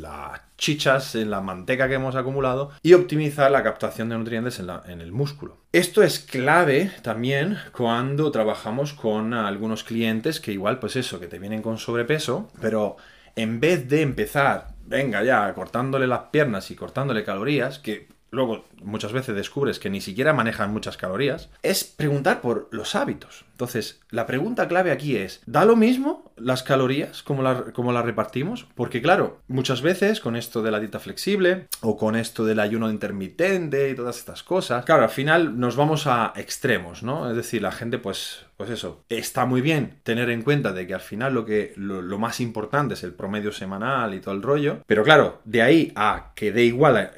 las 0.00 0.40
chichas, 0.56 1.14
en 1.14 1.30
la 1.30 1.40
manteca 1.40 1.88
que 1.88 1.94
hemos 1.94 2.14
acumulado 2.14 2.70
y 2.82 2.92
optimizar 2.92 3.50
la 3.50 3.62
captación 3.62 4.08
de 4.08 4.18
nutrientes 4.18 4.58
en, 4.58 4.70
en, 4.86 5.00
el 5.00 5.12
músculo. 5.12 5.56
Esto 5.72 6.02
es 6.02 6.18
clave 6.18 6.90
también 7.02 7.58
cuando 7.72 8.30
trabajamos 8.30 8.92
con 8.92 9.34
algunos 9.34 9.84
clientes 9.84 10.40
que 10.40 10.52
igual, 10.52 10.78
pues 10.78 10.96
eso, 10.96 11.20
que 11.20 11.26
te 11.26 11.38
vienen 11.38 11.62
con 11.62 11.78
sobrepeso, 11.78 12.50
pero 12.60 12.96
en 13.36 13.60
vez 13.60 13.88
de 13.88 14.02
empezar, 14.02 14.68
venga 14.86 15.22
ya, 15.22 15.52
cortándole 15.54 16.06
las 16.06 16.24
piernas 16.30 16.70
y 16.70 16.76
cortándole 16.76 17.24
calorías, 17.24 17.78
que 17.78 18.08
luego 18.30 18.64
muchas 18.82 19.12
veces 19.12 19.34
descubres 19.34 19.78
que 19.78 19.90
ni 19.90 20.00
siquiera 20.00 20.32
manejan 20.32 20.72
muchas 20.72 20.96
calorías, 20.96 21.50
es 21.62 21.84
preguntar 21.84 22.40
por 22.40 22.68
los 22.70 22.94
hábitos. 22.94 23.44
Entonces, 23.52 24.00
la 24.10 24.26
pregunta 24.26 24.68
clave 24.68 24.90
aquí 24.90 25.16
es, 25.16 25.42
¿da 25.46 25.64
lo 25.64 25.76
mismo 25.76 26.32
las 26.36 26.62
calorías 26.62 27.22
como, 27.22 27.42
las 27.42 28.04
repartimos? 28.04 28.66
Porque 28.74 29.02
claro, 29.02 29.40
muchas 29.48 29.82
veces 29.82 30.20
con 30.20 30.36
esto 30.36 30.62
de 30.62 30.70
la 30.70 30.80
dieta 30.80 30.98
flexible 30.98 31.66
o 31.82 31.96
con 31.96 32.16
esto 32.16 32.44
del 32.44 32.60
ayuno 32.60 32.90
intermitente 32.90 33.90
y 33.90 33.94
todas 33.94 34.18
estas 34.18 34.42
cosas, 34.42 34.84
claro, 34.84 35.02
al 35.02 35.10
final 35.10 35.58
nos 35.58 35.76
vamos 35.76 36.06
a 36.06 36.32
extremos, 36.36 37.02
¿no? 37.02 37.28
Es 37.28 37.36
decir, 37.36 37.60
la 37.60 37.72
gente 37.72 37.98
pues 37.98 38.46
pues 38.60 38.68
eso, 38.68 39.06
está 39.08 39.46
muy 39.46 39.62
bien 39.62 40.00
tener 40.02 40.28
en 40.28 40.42
cuenta 40.42 40.74
de 40.74 40.86
que 40.86 40.92
al 40.92 41.00
final 41.00 41.32
lo, 41.32 41.46
que, 41.46 41.72
lo, 41.76 42.18
más 42.18 42.40
importante 42.40 42.92
es 42.92 43.02
el 43.02 43.14
promedio 43.14 43.52
semanal 43.52 44.12
y 44.12 44.20
todo 44.20 44.34
el 44.34 44.42
rollo, 44.42 44.80
pero 44.86 45.02
claro, 45.02 45.40
de 45.46 45.62
ahí 45.62 45.92
a 45.96 46.32
que 46.34 46.52
dé 46.52 46.64
igual, 46.64 47.10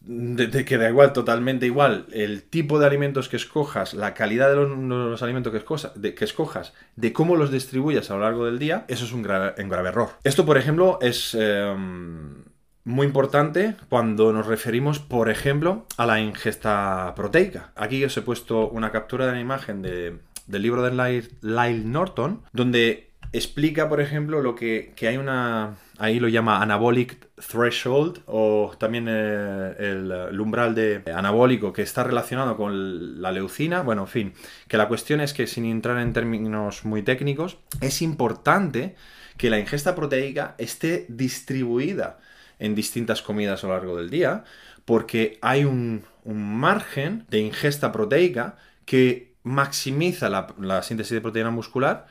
de, 0.00 0.64
que 0.64 0.78
da 0.78 0.88
igual, 0.88 1.12
totalmente 1.12 1.66
igual, 1.66 2.06
el 2.10 2.42
tipo 2.42 2.78
de 2.78 2.86
alimentos 2.86 3.28
que 3.28 3.36
escojas, 3.36 3.92
la 3.92 4.14
calidad 4.14 4.48
de 4.48 4.56
los, 4.56 5.22
alimentos 5.22 5.52
que 5.52 6.24
escojas, 6.24 6.72
de, 6.96 7.12
cómo 7.12 7.36
los 7.36 7.52
distribuyas 7.52 8.10
a 8.10 8.14
lo 8.14 8.20
largo 8.20 8.46
del 8.46 8.58
día, 8.58 8.86
eso 8.88 9.04
es 9.04 9.12
un 9.12 9.22
grave, 9.22 9.52
error. 9.58 10.12
Esto, 10.24 10.46
por 10.46 10.56
ejemplo, 10.56 10.98
es... 11.02 11.36
Em, 11.38 12.44
muy 12.88 13.06
importante 13.06 13.76
cuando 13.90 14.32
nos 14.32 14.46
referimos, 14.46 14.98
por 14.98 15.28
ejemplo, 15.28 15.84
a 15.98 16.06
la 16.06 16.20
ingesta 16.20 17.12
proteica. 17.14 17.70
Aquí 17.76 18.02
os 18.02 18.16
he 18.16 18.22
puesto 18.22 18.68
una 18.70 18.90
captura 18.90 19.26
de 19.26 19.32
la 19.32 19.40
imagen 19.40 19.82
de, 19.82 20.16
del 20.48 20.62
libro 20.62 20.82
de 20.82 21.22
Lyle, 21.42 21.84
Norton, 21.84 22.42
donde 22.52 23.10
explica, 23.32 23.88
por 23.88 24.00
ejemplo, 24.00 24.40
lo 24.40 24.54
que, 24.54 24.94
hay 25.02 25.16
una... 25.16 25.76
Ahí 25.98 26.20
lo 26.20 26.28
llama 26.28 26.62
anabolic 26.62 27.28
threshold 27.34 28.22
o 28.26 28.72
también 28.78 29.06
eh, 29.08 29.74
el, 29.78 30.40
umbral 30.40 30.74
de 30.74 31.02
anabólico 31.12 31.72
que 31.72 31.82
está 31.82 32.04
relacionado 32.04 32.56
con 32.56 33.20
la 33.20 33.32
leucina. 33.32 33.82
Bueno, 33.82 34.02
en 34.02 34.08
fin, 34.08 34.32
que 34.68 34.76
la 34.76 34.86
cuestión 34.86 35.20
es 35.20 35.34
que 35.34 35.48
sin 35.48 35.64
entrar 35.64 35.98
en 35.98 36.12
términos 36.12 36.84
muy 36.84 37.02
técnicos, 37.02 37.58
es 37.80 38.00
importante 38.00 38.94
que 39.36 39.50
la 39.50 39.58
ingesta 39.58 39.94
proteica 39.94 40.54
esté 40.56 41.04
distribuida 41.08 42.18
en 42.60 42.74
distintas 42.74 43.20
comidas 43.20 43.64
a 43.64 43.66
lo 43.66 43.72
largo 43.74 43.96
del 43.96 44.08
día, 44.08 44.44
porque 44.84 45.38
hay 45.42 45.64
un, 45.64 46.04
un 46.24 46.58
margen 46.58 47.26
de 47.28 47.40
ingesta 47.40 47.90
proteica 47.90 48.56
que 48.84 49.27
maximiza 49.42 50.28
la, 50.28 50.82
síntesis 50.82 51.12
de 51.12 51.20
proteína 51.20 51.50
muscular 51.50 52.06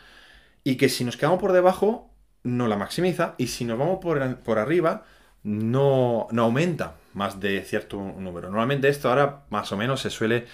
y 0.64 0.76
que 0.76 0.90
si 0.90 1.04
nos 1.04 1.18
quedamos 1.18 1.40
por 1.40 1.52
debajo 1.52 2.10
no 2.44 2.68
la 2.68 2.78
maximiza 2.78 3.36
y 3.38 3.48
si 3.48 3.66
nos 3.66 3.78
vamos 3.78 4.00
por, 4.02 4.60
arriba 4.60 5.06
no, 5.44 6.28
no, 6.32 6.44
aumenta 6.44 6.96
más 7.14 7.40
de 7.40 7.62
cierto 7.64 7.98
número. 7.98 8.50
Normalmente 8.50 8.90
esto 8.90 9.10
ahora 9.10 9.44
más 9.50 9.72
o 9.72 9.78
menos 9.78 10.02
se 10.02 10.10
suele 10.10 10.46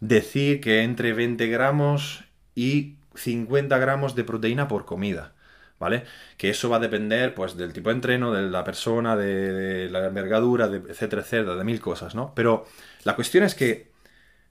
decir 0.00 0.60
que 0.60 0.82
entre 0.82 1.12
20 1.12 1.46
gramos 1.48 2.24
y 2.54 2.96
50 3.14 3.78
gramos 3.78 4.14
de 4.14 4.24
proteína 4.24 4.68
por 4.68 4.84
comida. 4.84 5.32
¿Vale? 5.76 6.04
Que 6.38 6.50
eso 6.50 6.70
va 6.70 6.76
a 6.76 6.80
depender 6.80 7.34
pues 7.34 7.56
del 7.56 7.72
tipo 7.72 7.90
de 7.90 7.96
entreno, 7.96 8.32
de 8.32 8.42
la 8.42 8.64
persona, 8.64 9.16
de, 9.16 9.90
la 9.90 10.06
envergadura, 10.06 10.68
de, 10.68 10.78
etcétera, 10.78 11.22
etcétera, 11.22 11.56
de 11.56 11.64
mil 11.64 11.80
cosas, 11.80 12.14
¿no? 12.14 12.32
Pero 12.34 12.64
la 13.02 13.16
cuestión 13.16 13.44
es 13.44 13.54
que 13.54 13.90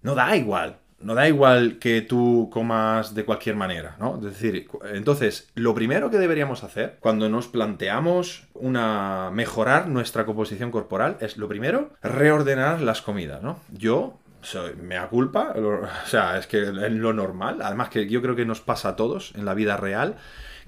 no 0.01 0.15
da 0.15 0.35
igual 0.35 0.82
no 1.03 1.15
da 1.15 1.27
igual 1.27 1.79
que 1.79 2.01
tú 2.01 2.49
comas 2.51 3.13
de 3.13 3.25
cualquier 3.25 3.55
manera, 3.55 3.95
¿no? 3.99 4.15
Es 4.17 4.23
decir, 4.23 4.67
entonces, 4.93 5.49
lo 5.55 5.75
primero 5.75 6.09
que 6.09 6.17
deberíamos 6.17 6.63
hacer 6.63 6.97
cuando 6.99 7.29
nos 7.29 7.47
planteamos 7.47 8.47
una 8.53 9.29
mejorar 9.31 9.87
nuestra 9.87 10.25
composición 10.25 10.71
corporal 10.71 11.17
es 11.19 11.37
lo 11.37 11.47
primero, 11.47 11.91
reordenar 12.01 12.81
las 12.81 13.01
comidas, 13.01 13.41
¿no? 13.41 13.59
Yo 13.71 14.17
soy, 14.41 14.75
me 14.75 14.95
da 14.95 15.07
culpa, 15.07 15.53
o 15.55 15.87
sea, 16.07 16.37
es 16.37 16.47
que 16.47 16.61
es 16.61 16.67
lo 16.69 17.13
normal, 17.13 17.61
además 17.61 17.89
que 17.89 18.07
yo 18.07 18.21
creo 18.21 18.35
que 18.35 18.45
nos 18.45 18.61
pasa 18.61 18.89
a 18.89 18.95
todos 18.95 19.33
en 19.35 19.45
la 19.45 19.53
vida 19.53 19.77
real, 19.77 20.15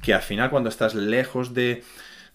que 0.01 0.13
al 0.13 0.21
final 0.21 0.49
cuando 0.49 0.69
estás 0.69 0.95
lejos 0.95 1.53
de 1.53 1.83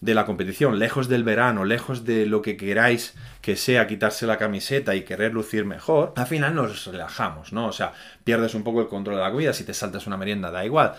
de 0.01 0.15
la 0.15 0.25
competición, 0.25 0.79
lejos 0.79 1.07
del 1.07 1.23
verano, 1.23 1.63
lejos 1.63 2.05
de 2.05 2.25
lo 2.25 2.41
que 2.41 2.57
queráis 2.57 3.13
que 3.41 3.55
sea 3.55 3.85
quitarse 3.85 4.25
la 4.25 4.39
camiseta 4.39 4.95
y 4.95 5.03
querer 5.03 5.31
lucir 5.31 5.63
mejor, 5.63 6.13
al 6.15 6.25
final 6.25 6.55
nos 6.55 6.87
relajamos, 6.87 7.53
¿no? 7.53 7.67
O 7.67 7.71
sea, 7.71 7.93
pierdes 8.23 8.55
un 8.55 8.63
poco 8.63 8.81
el 8.81 8.87
control 8.87 9.17
de 9.17 9.21
la 9.21 9.31
comida, 9.31 9.53
si 9.53 9.63
te 9.63 9.75
saltas 9.75 10.07
una 10.07 10.17
merienda 10.17 10.49
da 10.49 10.65
igual. 10.65 10.93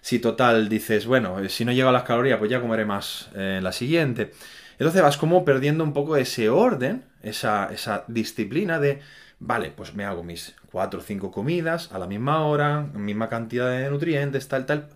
Si 0.00 0.20
total 0.20 0.68
dices, 0.68 1.06
bueno, 1.06 1.40
eh, 1.40 1.48
si 1.48 1.64
no 1.64 1.72
llego 1.72 1.88
a 1.88 1.92
las 1.92 2.04
calorías, 2.04 2.38
pues 2.38 2.50
ya 2.50 2.60
comeré 2.60 2.84
más 2.84 3.28
en 3.34 3.64
la 3.64 3.72
siguiente. 3.72 4.30
Entonces 4.78 5.02
vas 5.02 5.16
como 5.16 5.44
perdiendo 5.44 5.82
un 5.82 5.92
poco 5.92 6.16
ese 6.16 6.48
orden, 6.48 7.04
esa, 7.22 7.70
esa 7.72 8.04
disciplina 8.06 8.78
de, 8.78 9.00
vale, 9.40 9.72
pues 9.74 9.94
me 9.94 10.04
hago 10.04 10.22
mis 10.22 10.54
cuatro 10.70 11.00
o 11.00 11.02
cinco 11.02 11.32
comidas 11.32 11.90
a 11.92 11.98
la 11.98 12.06
misma 12.06 12.44
hora, 12.46 12.82
misma 12.94 13.28
cantidad 13.28 13.70
de 13.70 13.90
nutrientes, 13.90 14.46
tal, 14.46 14.66
tal. 14.66 14.88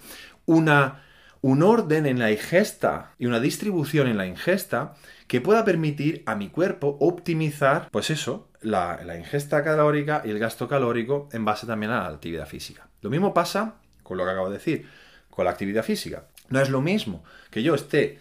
Una 0.46 1.07
un 1.40 1.62
orden 1.62 2.06
en 2.06 2.18
la 2.18 2.30
ingesta 2.30 3.12
y 3.18 3.26
una 3.26 3.40
distribución 3.40 4.08
en 4.08 4.16
la 4.16 4.26
ingesta 4.26 4.94
que 5.26 5.40
pueda 5.40 5.64
permitir 5.64 6.22
a 6.26 6.34
mi 6.34 6.48
cuerpo 6.48 6.96
optimizar, 7.00 7.88
pues 7.90 8.10
eso, 8.10 8.48
la, 8.60 9.00
ingesta 9.16 9.62
calórica 9.62 10.22
y 10.24 10.30
el 10.30 10.38
gasto 10.38 10.68
calórico 10.68 11.28
en 11.32 11.44
base 11.44 11.66
también 11.66 11.92
a 11.92 12.02
la 12.02 12.08
actividad 12.08 12.46
física. 12.46 12.88
Lo 13.02 13.10
mismo 13.10 13.34
pasa 13.34 13.76
con 14.02 14.16
lo 14.16 14.24
que 14.24 14.30
acabo 14.30 14.48
de 14.48 14.58
decir, 14.58 14.86
con 15.30 15.44
la 15.44 15.50
actividad 15.50 15.84
física. 15.84 16.24
No 16.48 16.60
es 16.60 16.70
lo 16.70 16.80
mismo 16.80 17.24
que 17.50 17.62
yo 17.62 17.74
esté 17.74 18.18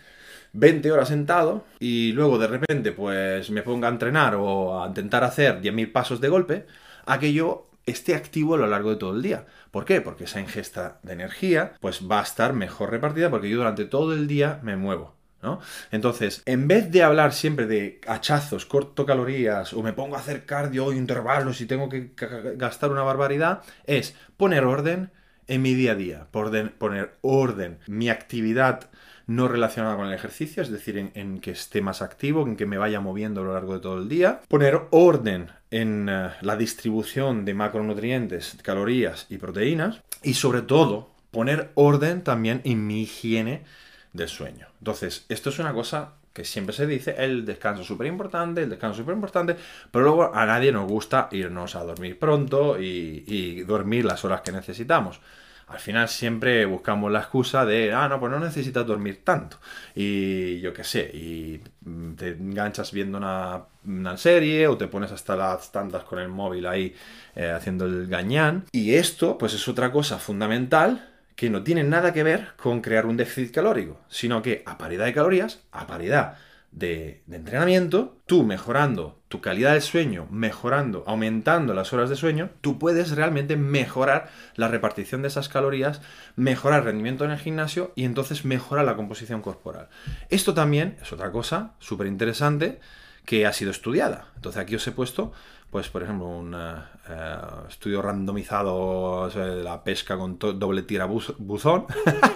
20 0.53 0.91
horas 0.91 1.07
sentado 1.07 1.65
y 1.79 2.11
luego 2.11 2.37
de 2.37 2.47
repente 2.47 2.91
pues 2.91 3.49
me 3.49 3.63
ponga 3.63 3.87
a 3.87 3.91
entrenar 3.91 4.35
o 4.35 4.83
a 4.83 4.87
intentar 4.87 5.23
hacer 5.23 5.61
10.000 5.61 5.91
pasos 5.91 6.21
de 6.21 6.29
golpe, 6.29 6.65
a 7.05 7.19
que 7.19 7.31
yo 7.31 7.66
esté 7.87 8.13
activo 8.13 8.53
a 8.53 8.57
lo 8.57 8.67
largo 8.67 8.91
de 8.91 8.97
todo 8.97 9.15
el 9.15 9.23
día. 9.23 9.47
¿Por 9.71 9.85
qué? 9.85 10.01
Porque 10.01 10.25
esa 10.25 10.39
ingesta 10.39 10.99
de 11.01 11.13
energía 11.13 11.73
pues 11.79 12.07
va 12.09 12.19
a 12.19 12.23
estar 12.23 12.53
mejor 12.53 12.91
repartida 12.91 13.31
porque 13.31 13.49
yo 13.49 13.57
durante 13.57 13.85
todo 13.85 14.13
el 14.13 14.27
día 14.27 14.59
me 14.61 14.75
muevo. 14.75 15.15
¿no? 15.41 15.59
Entonces, 15.91 16.41
en 16.45 16.67
vez 16.67 16.91
de 16.91 17.03
hablar 17.03 17.31
siempre 17.33 17.67
de 17.67 18.01
hachazos, 18.07 18.65
corto 18.65 19.05
calorías 19.05 19.73
o 19.73 19.81
me 19.81 19.93
pongo 19.93 20.15
a 20.15 20.19
hacer 20.19 20.45
cardio 20.45 20.85
o 20.85 20.93
intervalos 20.93 21.61
y 21.61 21.65
tengo 21.65 21.89
que 21.89 22.11
gastar 22.55 22.91
una 22.91 23.03
barbaridad, 23.03 23.61
es 23.85 24.15
poner 24.35 24.65
orden 24.65 25.11
en 25.47 25.61
mi 25.61 25.73
día 25.73 25.93
a 25.93 25.95
día, 25.95 26.27
poner 26.31 27.15
orden, 27.21 27.79
mi 27.87 28.09
actividad 28.09 28.89
no 29.27 29.47
relacionada 29.49 29.97
con 29.97 30.07
el 30.07 30.13
ejercicio, 30.13 30.63
es 30.63 30.71
decir, 30.71 31.11
en, 31.13 31.39
que 31.39 31.51
esté 31.51 31.81
más 31.81 32.01
activo, 32.01 32.43
en 32.43 32.55
que 32.55 32.65
me 32.65 32.77
vaya 32.77 33.01
moviendo 33.01 33.41
a 33.41 33.43
lo 33.43 33.53
largo 33.53 33.73
de 33.73 33.79
todo 33.81 33.97
el 33.97 34.07
día. 34.07 34.41
Poner 34.47 34.81
orden 34.91 35.51
en 35.69 36.07
eh, 36.09 36.29
la 36.41 36.55
distribución 36.55 37.43
de 37.43 37.53
macronutrientes, 37.53 38.57
calorías 38.63 39.25
y 39.29 39.37
proteínas. 39.37 40.01
Y 40.23 40.35
sobre 40.35 40.61
todo, 40.61 41.11
poner 41.31 41.71
orden 41.75 42.23
también 42.23 42.61
en 42.63 42.87
mi 42.87 43.01
higiene 43.01 43.63
del 44.13 44.29
sueño. 44.29 44.67
Entonces, 44.79 45.25
esto 45.27 45.49
es 45.49 45.59
una 45.59 45.73
cosa 45.73 46.13
que 46.37 46.45
siempre 46.45 46.75
se 46.75 46.85
dice, 46.85 47.15
el 47.17 47.45
descanso 47.45 47.81
es 47.81 47.87
súper 47.87 48.05
importante, 48.05 48.61
el 48.61 48.69
descanso 48.69 48.91
es 48.91 48.97
súper 48.99 49.15
importante, 49.15 49.57
pero 49.89 50.05
luego 50.05 50.35
a 50.35 50.45
nadie 50.45 50.71
nos 50.71 50.87
gusta 50.87 51.29
irnos 51.31 51.75
a 51.75 51.83
dormir 51.83 52.19
pronto 52.19 52.79
y 52.79 53.63
dormir 53.63 54.05
las 54.05 54.23
horas 54.23 54.41
que 54.41 54.51
necesitamos. 54.51 55.19
al 55.67 55.79
final 55.79 56.07
siempre 56.07 56.65
buscamos 56.67 57.11
la 57.11 57.21
excusa 57.21 57.65
de, 57.65 57.91
ah, 57.91 58.07
no, 58.07 58.19
pues 58.19 58.31
no 58.31 58.39
necesitas 58.39 58.85
dormir 58.85 59.23
tanto. 59.23 59.57
Y 59.95 60.59
yo 60.59 60.71
qué 60.73 60.83
sé, 60.83 61.09
y 61.11 61.59
te 62.15 62.29
enganchas 62.29 62.91
viendo 62.91 63.17
una, 63.17 64.17
serie 64.17 64.67
o 64.67 64.77
te 64.77 64.87
pones 64.87 65.11
hasta 65.11 65.35
las 65.35 65.71
tantas 65.71 66.03
con 66.03 66.19
el 66.19 66.29
móvil 66.29 66.67
ahí 66.67 66.95
eh, 67.35 67.49
haciendo 67.49 67.85
el 67.85 68.05
gañán. 68.05 68.65
Y 68.71 68.93
esto, 68.93 69.39
pues 69.39 69.55
es 69.55 69.67
otra 69.67 69.91
cosa 69.91 70.19
fundamental 70.19 71.16
que 71.37 71.51
no 71.51 71.63
tiene 71.63 71.83
nada 71.83 72.13
que 72.13 72.23
ver 72.23 72.49
con 72.57 72.81
crear 72.81 73.05
un 73.05 73.15
déficit 73.15 73.53
calórico, 73.53 74.01
sino 74.09 74.41
que 74.41 74.63
a 74.65 74.79
paridad 74.79 75.05
de 75.05 75.13
calorías, 75.13 75.61
a 75.71 75.85
paridad 75.85 76.35
de, 76.71 77.21
entrenamiento, 77.31 78.17
tú 78.25 78.43
mejorando 78.43 79.21
tu 79.27 79.39
calidad 79.39 79.73
del 79.73 79.83
sueño, 79.83 80.27
mejorando, 80.31 81.03
aumentando 81.05 81.75
las 81.75 81.93
horas 81.93 82.09
de 82.09 82.15
sueño, 82.15 82.49
tú 82.61 82.79
puedes 82.79 83.11
realmente 83.11 83.55
mejorar 83.55 84.29
la 84.55 84.67
repartición 84.67 85.21
de 85.21 85.27
esas 85.27 85.47
calorías, 85.47 86.01
mejorar 86.35 86.79
el 86.79 86.85
rendimiento 86.85 87.23
en 87.23 87.31
el 87.31 87.37
gimnasio 87.37 87.93
y 87.95 88.05
entonces 88.05 88.43
mejorar 88.43 88.85
la 88.85 88.95
composición 88.95 89.43
corporal. 89.43 89.89
Esto 90.29 90.55
también 90.55 90.97
es 91.03 91.13
otra 91.13 91.31
cosa 91.31 91.73
súper 91.77 92.07
interesante 92.07 92.79
que 93.25 93.45
ha 93.45 93.53
sido 93.53 93.69
estudiada. 93.69 94.29
Entonces 94.37 94.59
aquí 94.59 94.75
os 94.75 94.87
he 94.87 94.91
puesto, 94.91 95.33
pues 95.77 95.89
por 95.89 96.01
ejemplo, 96.01 96.25
un 96.25 96.55
eh, 96.55 97.37
estudio 97.69 98.01
randomizado 98.01 99.29
de 99.29 99.63
la 99.63 99.83
pesca 99.83 100.17
con 100.17 100.39
doble 100.39 100.81
tira 100.81 101.05
buzón, 101.05 101.85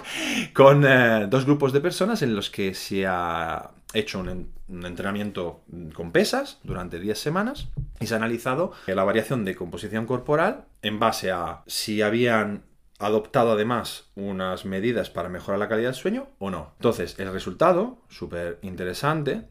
con 0.54 0.84
eh, 0.86 1.26
dos 1.28 1.44
grupos 1.44 1.72
de 1.72 1.80
personas 1.80 2.22
en 2.22 2.36
los 2.36 2.50
que 2.50 2.72
se 2.72 3.04
ha 3.04 3.72
hecho 3.94 4.20
un, 4.20 4.52
entrenamiento 4.86 5.62
con 5.92 6.12
pesas 6.12 6.60
durante 6.62 7.00
10 7.00 7.18
semanas 7.18 7.66
y 7.98 8.06
se 8.06 8.14
ha 8.14 8.18
analizado 8.18 8.70
la 8.86 9.02
variación 9.02 9.44
de 9.44 9.56
composición 9.56 10.06
corporal 10.06 10.66
en 10.80 11.00
base 11.00 11.32
a 11.32 11.64
si 11.66 12.00
habían 12.00 12.62
adoptado 13.00 13.50
además 13.50 14.04
unas 14.14 14.64
medidas 14.64 15.10
para 15.10 15.28
mejorar 15.28 15.58
la 15.58 15.68
calidad 15.68 15.88
del 15.88 15.96
sueño 15.96 16.28
o 16.38 16.52
no. 16.52 16.74
Entonces, 16.76 17.18
el 17.18 17.32
resultado, 17.32 17.98
súper 18.08 18.60
interesante, 18.62 19.48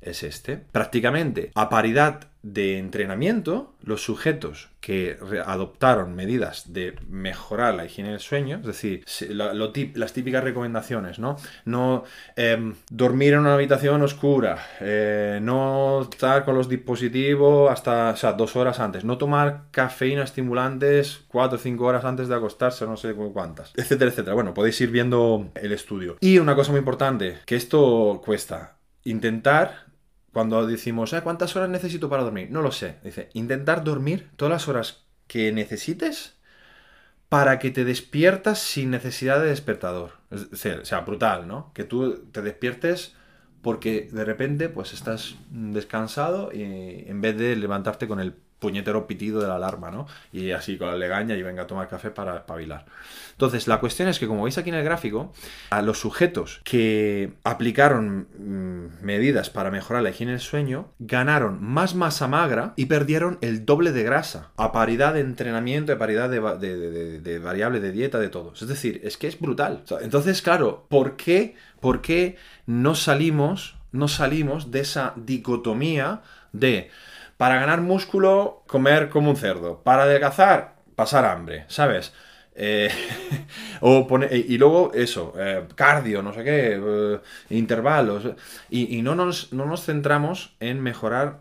es 0.00 0.22
este. 0.22 0.56
Prácticamente 0.56 1.50
a 1.54 1.68
paridad 1.68 2.28
de 2.42 2.78
entrenamiento, 2.78 3.74
los 3.82 4.02
sujetos 4.02 4.68
que 4.80 5.18
adoptaron 5.44 6.14
medidas 6.14 6.72
de 6.72 6.94
mejorar 7.08 7.74
la 7.74 7.84
higiene 7.84 8.10
del 8.10 8.20
sueño, 8.20 8.58
es 8.58 8.66
decir, 8.66 9.04
las 9.94 10.12
típicas 10.12 10.44
recomendaciones, 10.44 11.18
¿no? 11.18 11.36
No 11.64 12.04
em, 12.36 12.74
dormir 12.90 13.32
en 13.34 13.40
una 13.40 13.54
habitación 13.54 14.02
oscura, 14.02 14.64
eh, 14.80 15.40
no 15.42 16.02
estar 16.02 16.44
con 16.44 16.54
los 16.54 16.68
dispositivos 16.68 17.70
hasta, 17.70 18.32
dos 18.34 18.54
horas 18.54 18.78
antes, 18.78 19.04
no 19.04 19.18
tomar 19.18 19.64
cafeína 19.72 20.22
estimulantes 20.22 21.24
cuatro 21.28 21.58
o 21.58 21.60
cinco 21.60 21.86
horas 21.86 22.04
antes 22.04 22.28
de 22.28 22.36
acostarse, 22.36 22.86
no 22.86 22.96
sé 22.96 23.14
cuántas, 23.14 23.72
etcétera, 23.76 24.10
etcétera. 24.10 24.34
Bueno, 24.34 24.54
podéis 24.54 24.80
ir 24.80 24.90
viendo 24.90 25.50
el 25.56 25.72
estudio. 25.72 26.16
Y 26.20 26.38
una 26.38 26.54
cosa 26.54 26.70
muy 26.70 26.78
importante, 26.78 27.38
que 27.44 27.56
esto 27.56 28.22
cuesta, 28.24 28.76
intentar 29.04 29.87
cuando 30.32 30.66
decimos, 30.66 31.12
eh, 31.12 31.22
¿cuántas 31.22 31.56
horas 31.56 31.68
necesito 31.70 32.08
para 32.08 32.22
dormir? 32.22 32.48
No 32.50 32.62
lo 32.62 32.72
sé. 32.72 32.96
Dice, 33.02 33.30
intentar 33.34 33.84
dormir 33.84 34.30
todas 34.36 34.52
las 34.52 34.68
horas 34.68 35.04
que 35.26 35.52
necesites 35.52 36.36
para 37.28 37.58
que 37.58 37.70
te 37.70 37.84
despiertas 37.84 38.58
sin 38.58 38.90
necesidad 38.90 39.40
de 39.40 39.48
despertador. 39.48 40.12
o 40.30 40.84
sea, 40.84 41.00
brutal, 41.00 41.46
¿no? 41.46 41.72
Que 41.74 41.84
tú 41.84 42.26
te 42.32 42.42
despiertes 42.42 43.14
porque 43.62 44.08
de 44.12 44.24
repente 44.24 44.68
pues 44.68 44.92
estás 44.92 45.36
descansado 45.50 46.50
y 46.52 46.62
en 46.62 47.20
vez 47.20 47.36
de 47.36 47.56
levantarte 47.56 48.08
con 48.08 48.20
el 48.20 48.34
puñetero 48.58 49.06
pitido 49.06 49.40
de 49.40 49.48
la 49.48 49.56
alarma, 49.56 49.90
¿no? 49.90 50.06
Y 50.32 50.50
así 50.50 50.76
con 50.76 50.88
la 50.88 50.96
legaña 50.96 51.36
y 51.36 51.42
venga 51.42 51.62
a 51.62 51.66
tomar 51.66 51.88
café 51.88 52.10
para 52.10 52.36
espabilar. 52.36 52.86
Entonces, 53.32 53.68
la 53.68 53.78
cuestión 53.78 54.08
es 54.08 54.18
que, 54.18 54.26
como 54.26 54.42
veis 54.42 54.58
aquí 54.58 54.70
en 54.70 54.74
el 54.74 54.84
gráfico, 54.84 55.32
a 55.70 55.82
los 55.82 56.00
sujetos 56.00 56.60
que 56.64 57.34
aplicaron 57.44 58.26
mm, 58.36 59.04
medidas 59.04 59.50
para 59.50 59.70
mejorar 59.70 60.02
la 60.02 60.10
higiene 60.10 60.32
del 60.32 60.40
sueño, 60.40 60.88
ganaron 60.98 61.62
más 61.62 61.94
masa 61.94 62.26
magra 62.26 62.72
y 62.76 62.86
perdieron 62.86 63.38
el 63.40 63.64
doble 63.64 63.92
de 63.92 64.02
grasa, 64.02 64.50
a 64.56 64.72
paridad 64.72 65.14
de 65.14 65.20
entrenamiento, 65.20 65.92
a 65.92 65.98
paridad 65.98 66.28
de, 66.28 67.20
de, 67.20 67.38
variable 67.38 67.80
de 67.80 67.92
dieta, 67.92 68.18
de 68.18 68.28
todo. 68.28 68.52
Es 68.54 68.66
decir, 68.66 69.00
es 69.04 69.16
que 69.16 69.28
es 69.28 69.38
brutal. 69.38 69.84
Entonces, 70.00 70.42
claro, 70.42 70.86
¿por 70.88 71.16
qué, 71.16 71.54
por 71.80 72.02
qué 72.02 72.36
no 72.66 72.94
salimos, 72.96 73.76
no 73.92 74.08
salimos 74.08 74.70
de 74.72 74.80
esa 74.80 75.14
dicotomía 75.16 76.22
de 76.52 76.90
para 77.38 77.58
ganar 77.58 77.80
músculo, 77.80 78.64
comer 78.66 79.08
como 79.08 79.30
un 79.30 79.36
cerdo. 79.36 79.82
Para 79.82 80.02
adelgazar, 80.02 80.74
pasar 80.96 81.24
hambre, 81.24 81.64
¿sabes? 81.68 82.12
Eh, 82.54 82.90
o 83.80 84.06
y 84.30 84.58
luego 84.58 84.92
eso, 84.92 85.32
eh, 85.38 85.64
cardio, 85.76 86.22
no 86.22 86.34
sé 86.34 86.42
qué, 86.44 86.80
eh, 86.82 87.20
intervalos. 87.50 88.24
Y, 88.68 89.00
no, 89.02 89.14
nos, 89.14 89.52
no, 89.52 89.64
nos, 89.64 89.84
centramos 89.84 90.56
en 90.58 90.82
mejorar 90.82 91.38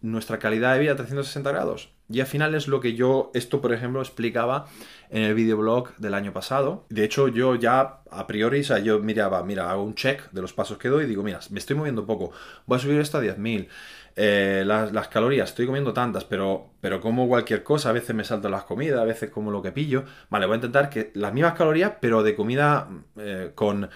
nuestra 0.00 0.38
calidad 0.38 0.74
de 0.74 0.80
vida 0.80 0.92
a 0.92 0.96
360 0.96 1.50
grados. 1.50 1.93
Y 2.14 2.20
al 2.20 2.28
final 2.28 2.54
es 2.54 2.68
lo 2.68 2.80
que 2.80 2.94
yo, 2.94 3.32
esto 3.34 3.60
por 3.60 3.72
ejemplo, 3.72 4.00
explicaba 4.00 4.66
en 5.10 5.22
el 5.22 5.34
videoblog 5.34 5.96
del 5.96 6.14
año 6.14 6.32
pasado. 6.32 6.86
De 6.88 7.02
hecho, 7.02 7.26
yo 7.26 7.56
ya 7.56 8.02
a 8.08 8.26
priori, 8.28 8.60
o 8.60 8.64
sea, 8.64 8.78
yo 8.78 9.00
miraba, 9.00 9.42
mira, 9.42 9.68
hago 9.68 9.82
un 9.82 9.96
check 9.96 10.30
de 10.30 10.40
los 10.40 10.52
pasos 10.52 10.78
que 10.78 10.88
doy 10.88 11.04
y 11.04 11.06
digo, 11.08 11.24
mira, 11.24 11.40
me 11.50 11.58
estoy 11.58 11.74
moviendo 11.74 12.06
poco, 12.06 12.30
voy 12.66 12.78
a 12.78 12.80
subir 12.80 13.00
esto 13.00 13.18
a 13.18 13.20
10.000. 13.20 13.66
Eh, 14.14 14.62
las, 14.64 15.08
calorías, 15.08 15.48
estoy 15.48 15.66
comiendo 15.66 15.92
tantas, 15.92 16.24
pero, 16.24 16.70
pero 16.80 17.00
como 17.00 17.26
cualquier 17.26 17.64
cosa, 17.64 17.90
a 17.90 17.92
veces 17.92 18.14
me 18.14 18.22
salto 18.22 18.48
las 18.48 18.62
comidas, 18.62 19.00
a 19.00 19.04
veces 19.04 19.30
como 19.30 19.50
lo 19.50 19.60
que 19.60 19.72
pillo. 19.72 20.04
Vale, 20.30 20.46
voy 20.46 20.54
a 20.54 20.56
intentar 20.58 20.88
que 20.88 21.10
las 21.14 21.32
mismas 21.32 21.54
calorías, 21.54 21.94
pero 22.00 22.22
de 22.22 22.36
comida 22.36 22.88
eh, 23.16 23.50
con 23.56 23.90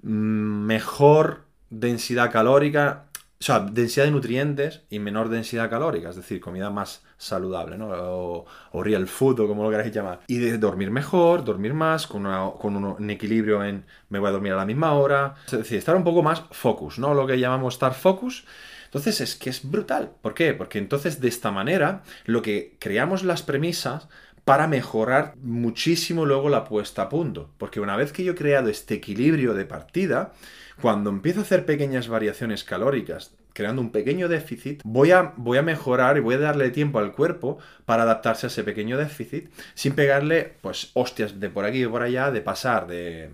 mejor 0.00 1.44
densidad 1.68 2.32
calórica, 2.32 3.07
o 3.40 3.44
sea, 3.44 3.60
densidad 3.60 4.04
de 4.04 4.10
nutrientes 4.10 4.82
y 4.90 4.98
menor 4.98 5.28
densidad 5.28 5.70
calórica, 5.70 6.10
es 6.10 6.16
decir, 6.16 6.40
comida 6.40 6.70
más 6.70 7.04
saludable, 7.18 7.78
¿no? 7.78 7.88
O, 7.90 8.82
real 8.82 9.06
food, 9.06 9.38
o 9.40 9.46
como 9.46 9.62
lo 9.62 9.70
queráis 9.70 9.94
llamar. 9.94 10.20
Y 10.26 10.38
de 10.38 10.58
dormir 10.58 10.90
mejor, 10.90 11.44
dormir 11.44 11.72
más, 11.72 12.08
con, 12.08 12.24
con 12.58 12.76
un, 12.76 13.10
equilibrio 13.10 13.62
en 13.62 13.84
me 14.08 14.18
voy 14.18 14.28
a 14.28 14.32
dormir 14.32 14.52
a 14.54 14.56
la 14.56 14.66
misma 14.66 14.92
hora. 14.94 15.36
Es 15.46 15.52
decir, 15.52 15.78
estar 15.78 15.94
un 15.94 16.02
poco 16.02 16.22
más 16.22 16.42
focus, 16.50 16.98
¿no? 16.98 17.14
Lo 17.14 17.28
que 17.28 17.38
llamamos 17.38 17.74
estar 17.74 17.94
focus. 17.94 18.44
Entonces 18.86 19.20
es 19.20 19.36
que 19.36 19.50
es 19.50 19.70
brutal. 19.70 20.10
¿Por 20.20 20.34
qué? 20.34 20.54
Porque 20.54 20.78
entonces 20.78 21.20
de 21.20 21.28
esta 21.28 21.52
manera 21.52 22.02
lo 22.24 22.42
que 22.42 22.76
creamos 22.80 23.22
las 23.22 23.42
premisas 23.42 24.08
para 24.48 24.66
mejorar 24.66 25.34
muchísimo 25.42 26.24
luego 26.24 26.48
la 26.48 26.64
puesta 26.64 27.02
a 27.02 27.08
punto. 27.10 27.50
Porque 27.58 27.80
una 27.80 27.98
vez 27.98 28.12
que 28.12 28.24
yo 28.24 28.32
he 28.32 28.34
creado 28.34 28.70
este 28.70 28.94
equilibrio 28.94 29.52
de 29.52 29.66
partida, 29.66 30.32
cuando 30.80 31.10
empiezo 31.10 31.40
a 31.40 31.42
hacer 31.42 31.66
pequeñas 31.66 32.08
variaciones 32.08 32.64
calóricas, 32.64 33.34
creando 33.52 33.82
un 33.82 33.92
pequeño 33.92 34.26
déficit, 34.26 34.80
voy 34.84 35.10
a, 35.10 35.34
voy 35.36 35.58
a 35.58 35.62
mejorar 35.62 36.16
y 36.16 36.20
voy 36.20 36.36
a 36.36 36.38
darle 36.38 36.70
tiempo 36.70 36.98
al 36.98 37.12
cuerpo 37.12 37.58
para 37.84 38.04
adaptarse 38.04 38.46
a 38.46 38.48
ese 38.48 38.64
pequeño 38.64 38.96
déficit 38.96 39.50
sin 39.74 39.92
pegarle, 39.92 40.54
pues, 40.62 40.92
hostias 40.94 41.38
de 41.38 41.50
por 41.50 41.66
aquí 41.66 41.84
y 41.84 41.86
por 41.86 42.00
allá, 42.00 42.30
de 42.30 42.40
pasar 42.40 42.86
de 42.86 43.28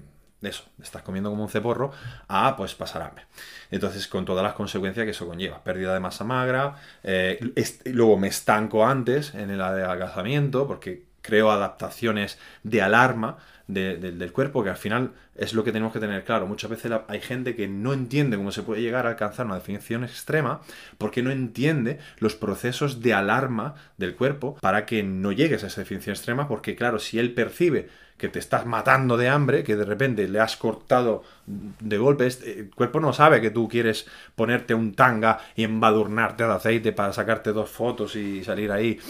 eso, 0.46 0.64
estás 0.82 1.02
comiendo 1.02 1.30
como 1.30 1.42
un 1.42 1.48
ceporro, 1.48 1.92
a 2.28 2.56
pues 2.56 2.74
pasar 2.74 3.02
hambre. 3.02 3.24
Entonces, 3.70 4.06
con 4.08 4.24
todas 4.24 4.42
las 4.42 4.54
consecuencias 4.54 5.04
que 5.04 5.10
eso 5.10 5.26
conlleva, 5.26 5.62
pérdida 5.62 5.94
de 5.94 6.00
masa 6.00 6.24
magra, 6.24 6.76
eh, 7.02 7.52
luego 7.86 8.16
me 8.16 8.28
estanco 8.28 8.86
antes 8.86 9.34
en 9.34 9.50
el 9.50 9.60
adelgazamiento, 9.60 10.66
porque 10.66 11.13
creo 11.24 11.50
adaptaciones 11.50 12.38
de 12.62 12.82
alarma 12.82 13.38
del 13.66 14.30
cuerpo, 14.32 14.62
que 14.62 14.68
al 14.68 14.76
final 14.76 15.12
es 15.34 15.54
lo 15.54 15.64
que 15.64 15.72
tenemos 15.72 15.94
que 15.94 15.98
tener 15.98 16.22
claro. 16.22 16.46
Muchas 16.46 16.68
veces 16.68 16.92
hay 17.08 17.20
gente 17.22 17.56
que 17.56 17.66
no 17.66 17.94
entiende 17.94 18.36
cómo 18.36 18.52
se 18.52 18.62
puede 18.62 18.82
llegar 18.82 19.06
a 19.06 19.10
alcanzar 19.10 19.46
una 19.46 19.54
definición 19.54 20.04
extrema 20.04 20.60
porque 20.98 21.22
no 21.22 21.30
entiende 21.30 21.98
los 22.18 22.34
procesos 22.34 23.00
de 23.00 23.14
alarma 23.14 23.74
del 23.96 24.16
cuerpo 24.16 24.58
para 24.60 24.84
que 24.84 25.02
no 25.02 25.32
llegues 25.32 25.64
a 25.64 25.68
esa 25.68 25.80
definición 25.80 26.14
extrema, 26.14 26.46
porque 26.46 26.76
claro, 26.76 26.98
si 26.98 27.18
él 27.18 27.32
percibe 27.32 27.88
que 28.18 28.28
te 28.28 28.38
estás 28.38 28.66
matando 28.66 29.16
de 29.16 29.30
hambre, 29.30 29.64
que 29.64 29.76
de 29.76 29.84
repente 29.86 30.28
le 30.28 30.40
has 30.40 30.58
cortado 30.58 31.24
de 31.46 31.96
golpe, 31.96 32.26
el 32.26 32.70
cuerpo 32.70 33.00
no 33.00 33.14
sabe 33.14 33.40
que 33.40 33.50
tú 33.50 33.66
quieres 33.66 34.06
ponerte 34.34 34.74
un 34.74 34.94
tanga 34.94 35.38
y 35.56 35.64
embadurnarte 35.64 36.44
de 36.44 36.52
aceite 36.52 36.92
para 36.92 37.14
sacarte 37.14 37.52
dos 37.52 37.70
fotos 37.70 38.14
y 38.14 38.44
salir 38.44 38.70
ahí 38.70 39.00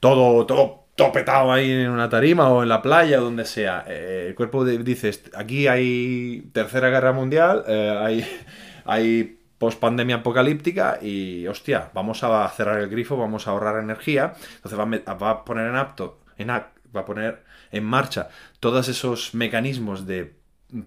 todo, 0.00 0.46
todo 0.46 0.81
topetado 0.94 1.52
ahí 1.52 1.70
en 1.70 1.90
una 1.90 2.08
tarima 2.08 2.48
o 2.48 2.62
en 2.62 2.68
la 2.68 2.82
playa 2.82 3.20
o 3.20 3.24
donde 3.24 3.44
sea. 3.44 3.84
Eh, 3.86 4.26
el 4.28 4.34
cuerpo 4.34 4.64
dice, 4.64 5.10
aquí 5.34 5.66
hay 5.66 6.50
tercera 6.52 6.90
guerra 6.90 7.12
mundial, 7.12 7.64
eh, 7.66 7.98
hay, 7.98 8.44
hay 8.84 9.38
post-pandemia 9.58 10.16
apocalíptica 10.16 10.98
y, 11.00 11.46
hostia, 11.46 11.90
vamos 11.94 12.22
a 12.24 12.48
cerrar 12.50 12.80
el 12.80 12.88
grifo, 12.88 13.16
vamos 13.16 13.46
a 13.46 13.52
ahorrar 13.52 13.82
energía. 13.82 14.34
Entonces 14.56 14.78
va 14.78 15.30
a, 15.30 15.44
poner 15.44 15.68
en 15.68 15.76
apto, 15.76 16.20
en, 16.36 16.48
va 16.48 17.00
a 17.00 17.04
poner 17.04 17.44
en 17.70 17.84
marcha 17.84 18.28
todos 18.60 18.88
esos 18.88 19.34
mecanismos 19.34 20.06
de 20.06 20.34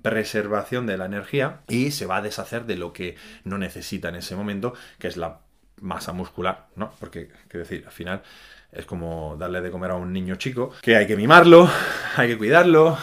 preservación 0.01 0.87
de 0.87 0.97
la 0.97 1.05
energía 1.05 1.61
y 1.67 1.91
se 1.91 2.05
va 2.05 2.17
a 2.17 2.21
deshacer 2.21 2.65
de 2.65 2.75
lo 2.75 2.91
que 2.91 3.15
no 3.43 3.57
necesita 3.57 4.09
en 4.09 4.15
ese 4.15 4.35
momento, 4.35 4.73
que 4.99 5.07
es 5.07 5.15
la 5.17 5.39
masa 5.81 6.11
muscular, 6.13 6.67
¿no? 6.75 6.91
Porque, 6.99 7.29
quiero 7.47 7.65
decir, 7.65 7.83
al 7.85 7.91
final 7.91 8.23
es 8.75 8.85
como 8.85 9.37
darle 9.39 9.61
de 9.61 9.71
comer 9.71 9.91
a 9.91 9.95
un 9.95 10.11
niño 10.11 10.35
chico, 10.35 10.71
que 10.81 10.95
hay 10.95 11.07
que 11.07 11.15
mimarlo, 11.15 11.69
hay 12.17 12.29
que 12.29 12.37
cuidarlo. 12.37 12.97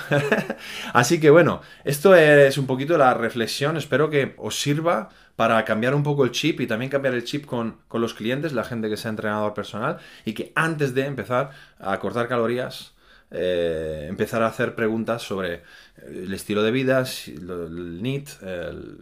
Así 0.92 1.18
que 1.18 1.30
bueno, 1.30 1.62
esto 1.84 2.14
es 2.14 2.58
un 2.58 2.66
poquito 2.66 2.98
la 2.98 3.14
reflexión, 3.14 3.76
espero 3.76 4.10
que 4.10 4.34
os 4.36 4.60
sirva 4.60 5.08
para 5.36 5.64
cambiar 5.64 5.94
un 5.94 6.02
poco 6.02 6.24
el 6.24 6.30
chip 6.30 6.60
y 6.60 6.66
también 6.66 6.90
cambiar 6.90 7.14
el 7.14 7.24
chip 7.24 7.46
con, 7.46 7.78
los 7.92 8.14
clientes, 8.14 8.52
la 8.52 8.64
gente 8.64 8.88
que 8.90 8.96
sea 8.96 9.10
entrenador 9.10 9.54
personal, 9.54 9.98
y 10.24 10.34
que 10.34 10.52
antes 10.54 10.94
de 10.94 11.06
empezar 11.06 11.50
a 11.78 11.98
cortar 11.98 12.28
calorías, 12.28 12.92
eh, 13.30 14.06
empezar 14.08 14.42
a 14.42 14.48
hacer 14.48 14.74
preguntas 14.74 15.22
sobre 15.22 15.62
el 16.06 16.32
estilo 16.32 16.62
de 16.62 16.70
vida, 16.70 17.04
el 17.26 18.02
NEAT, 18.02 18.28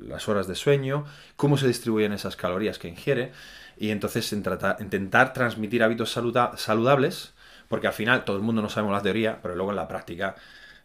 las 0.07 0.29
horas 0.29 0.47
de 0.47 0.55
sueño, 0.55 1.05
cómo 1.37 1.57
se 1.57 1.67
distribuyen 1.67 2.13
esas 2.13 2.37
calorías 2.37 2.79
que 2.79 2.89
ingiere, 2.89 3.33
y 3.79 3.91
entonces 3.91 4.31
intentar 4.33 5.33
transmitir 5.33 5.83
hábitos 5.83 6.13
saludables, 6.13 7.33
porque 7.69 7.87
al 7.87 7.93
final 7.93 8.25
todo 8.25 8.37
el 8.37 8.43
mundo 8.43 8.61
no 8.61 8.69
sabemos 8.69 8.95
la 8.95 9.03
teoría, 9.03 9.39
pero 9.41 9.55
luego 9.55 9.71
en 9.71 9.77
la 9.77 9.89
práctica 9.89 10.37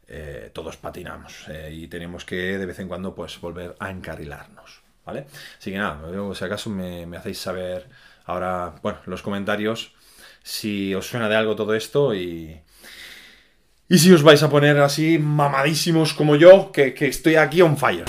eh, 0.07 0.51
todos 0.53 0.77
patinamos 0.77 1.47
eh, 1.49 1.71
y 1.73 1.87
tenemos 1.87 2.25
que 2.25 2.59
de 2.59 2.65
vez 2.65 2.77
en 2.79 2.87
cuando 2.87 3.13
pues 3.15 3.41
volver 3.41 3.75
a 3.79 3.89
encarrilarnos. 3.89 4.81
¿vale? 5.03 5.25
Así 5.59 5.71
que 5.71 5.77
nada, 5.77 5.99
si 6.33 6.45
acaso 6.45 6.69
me, 6.69 7.17
hacéis 7.17 7.39
saber 7.39 7.89
ahora, 8.25 8.75
bueno, 8.81 8.99
en 9.05 9.11
los 9.11 9.21
comentarios 9.21 9.93
si 10.43 10.93
os 10.93 11.07
suena 11.07 11.27
de 11.27 11.35
algo 11.35 11.55
todo 11.55 11.73
esto 11.73 12.13
y, 12.13 12.61
y 13.87 13.97
si 13.97 14.11
os 14.11 14.23
vais 14.23 14.41
a 14.41 14.49
poner 14.49 14.79
así 14.79 15.17
mamadísimos 15.19 16.13
como 16.13 16.35
yo, 16.35 16.71
que, 16.71 16.93
que 16.93 17.07
estoy 17.07 17.35
aquí 17.35 17.61
on 17.61 17.77
fire. 17.77 18.05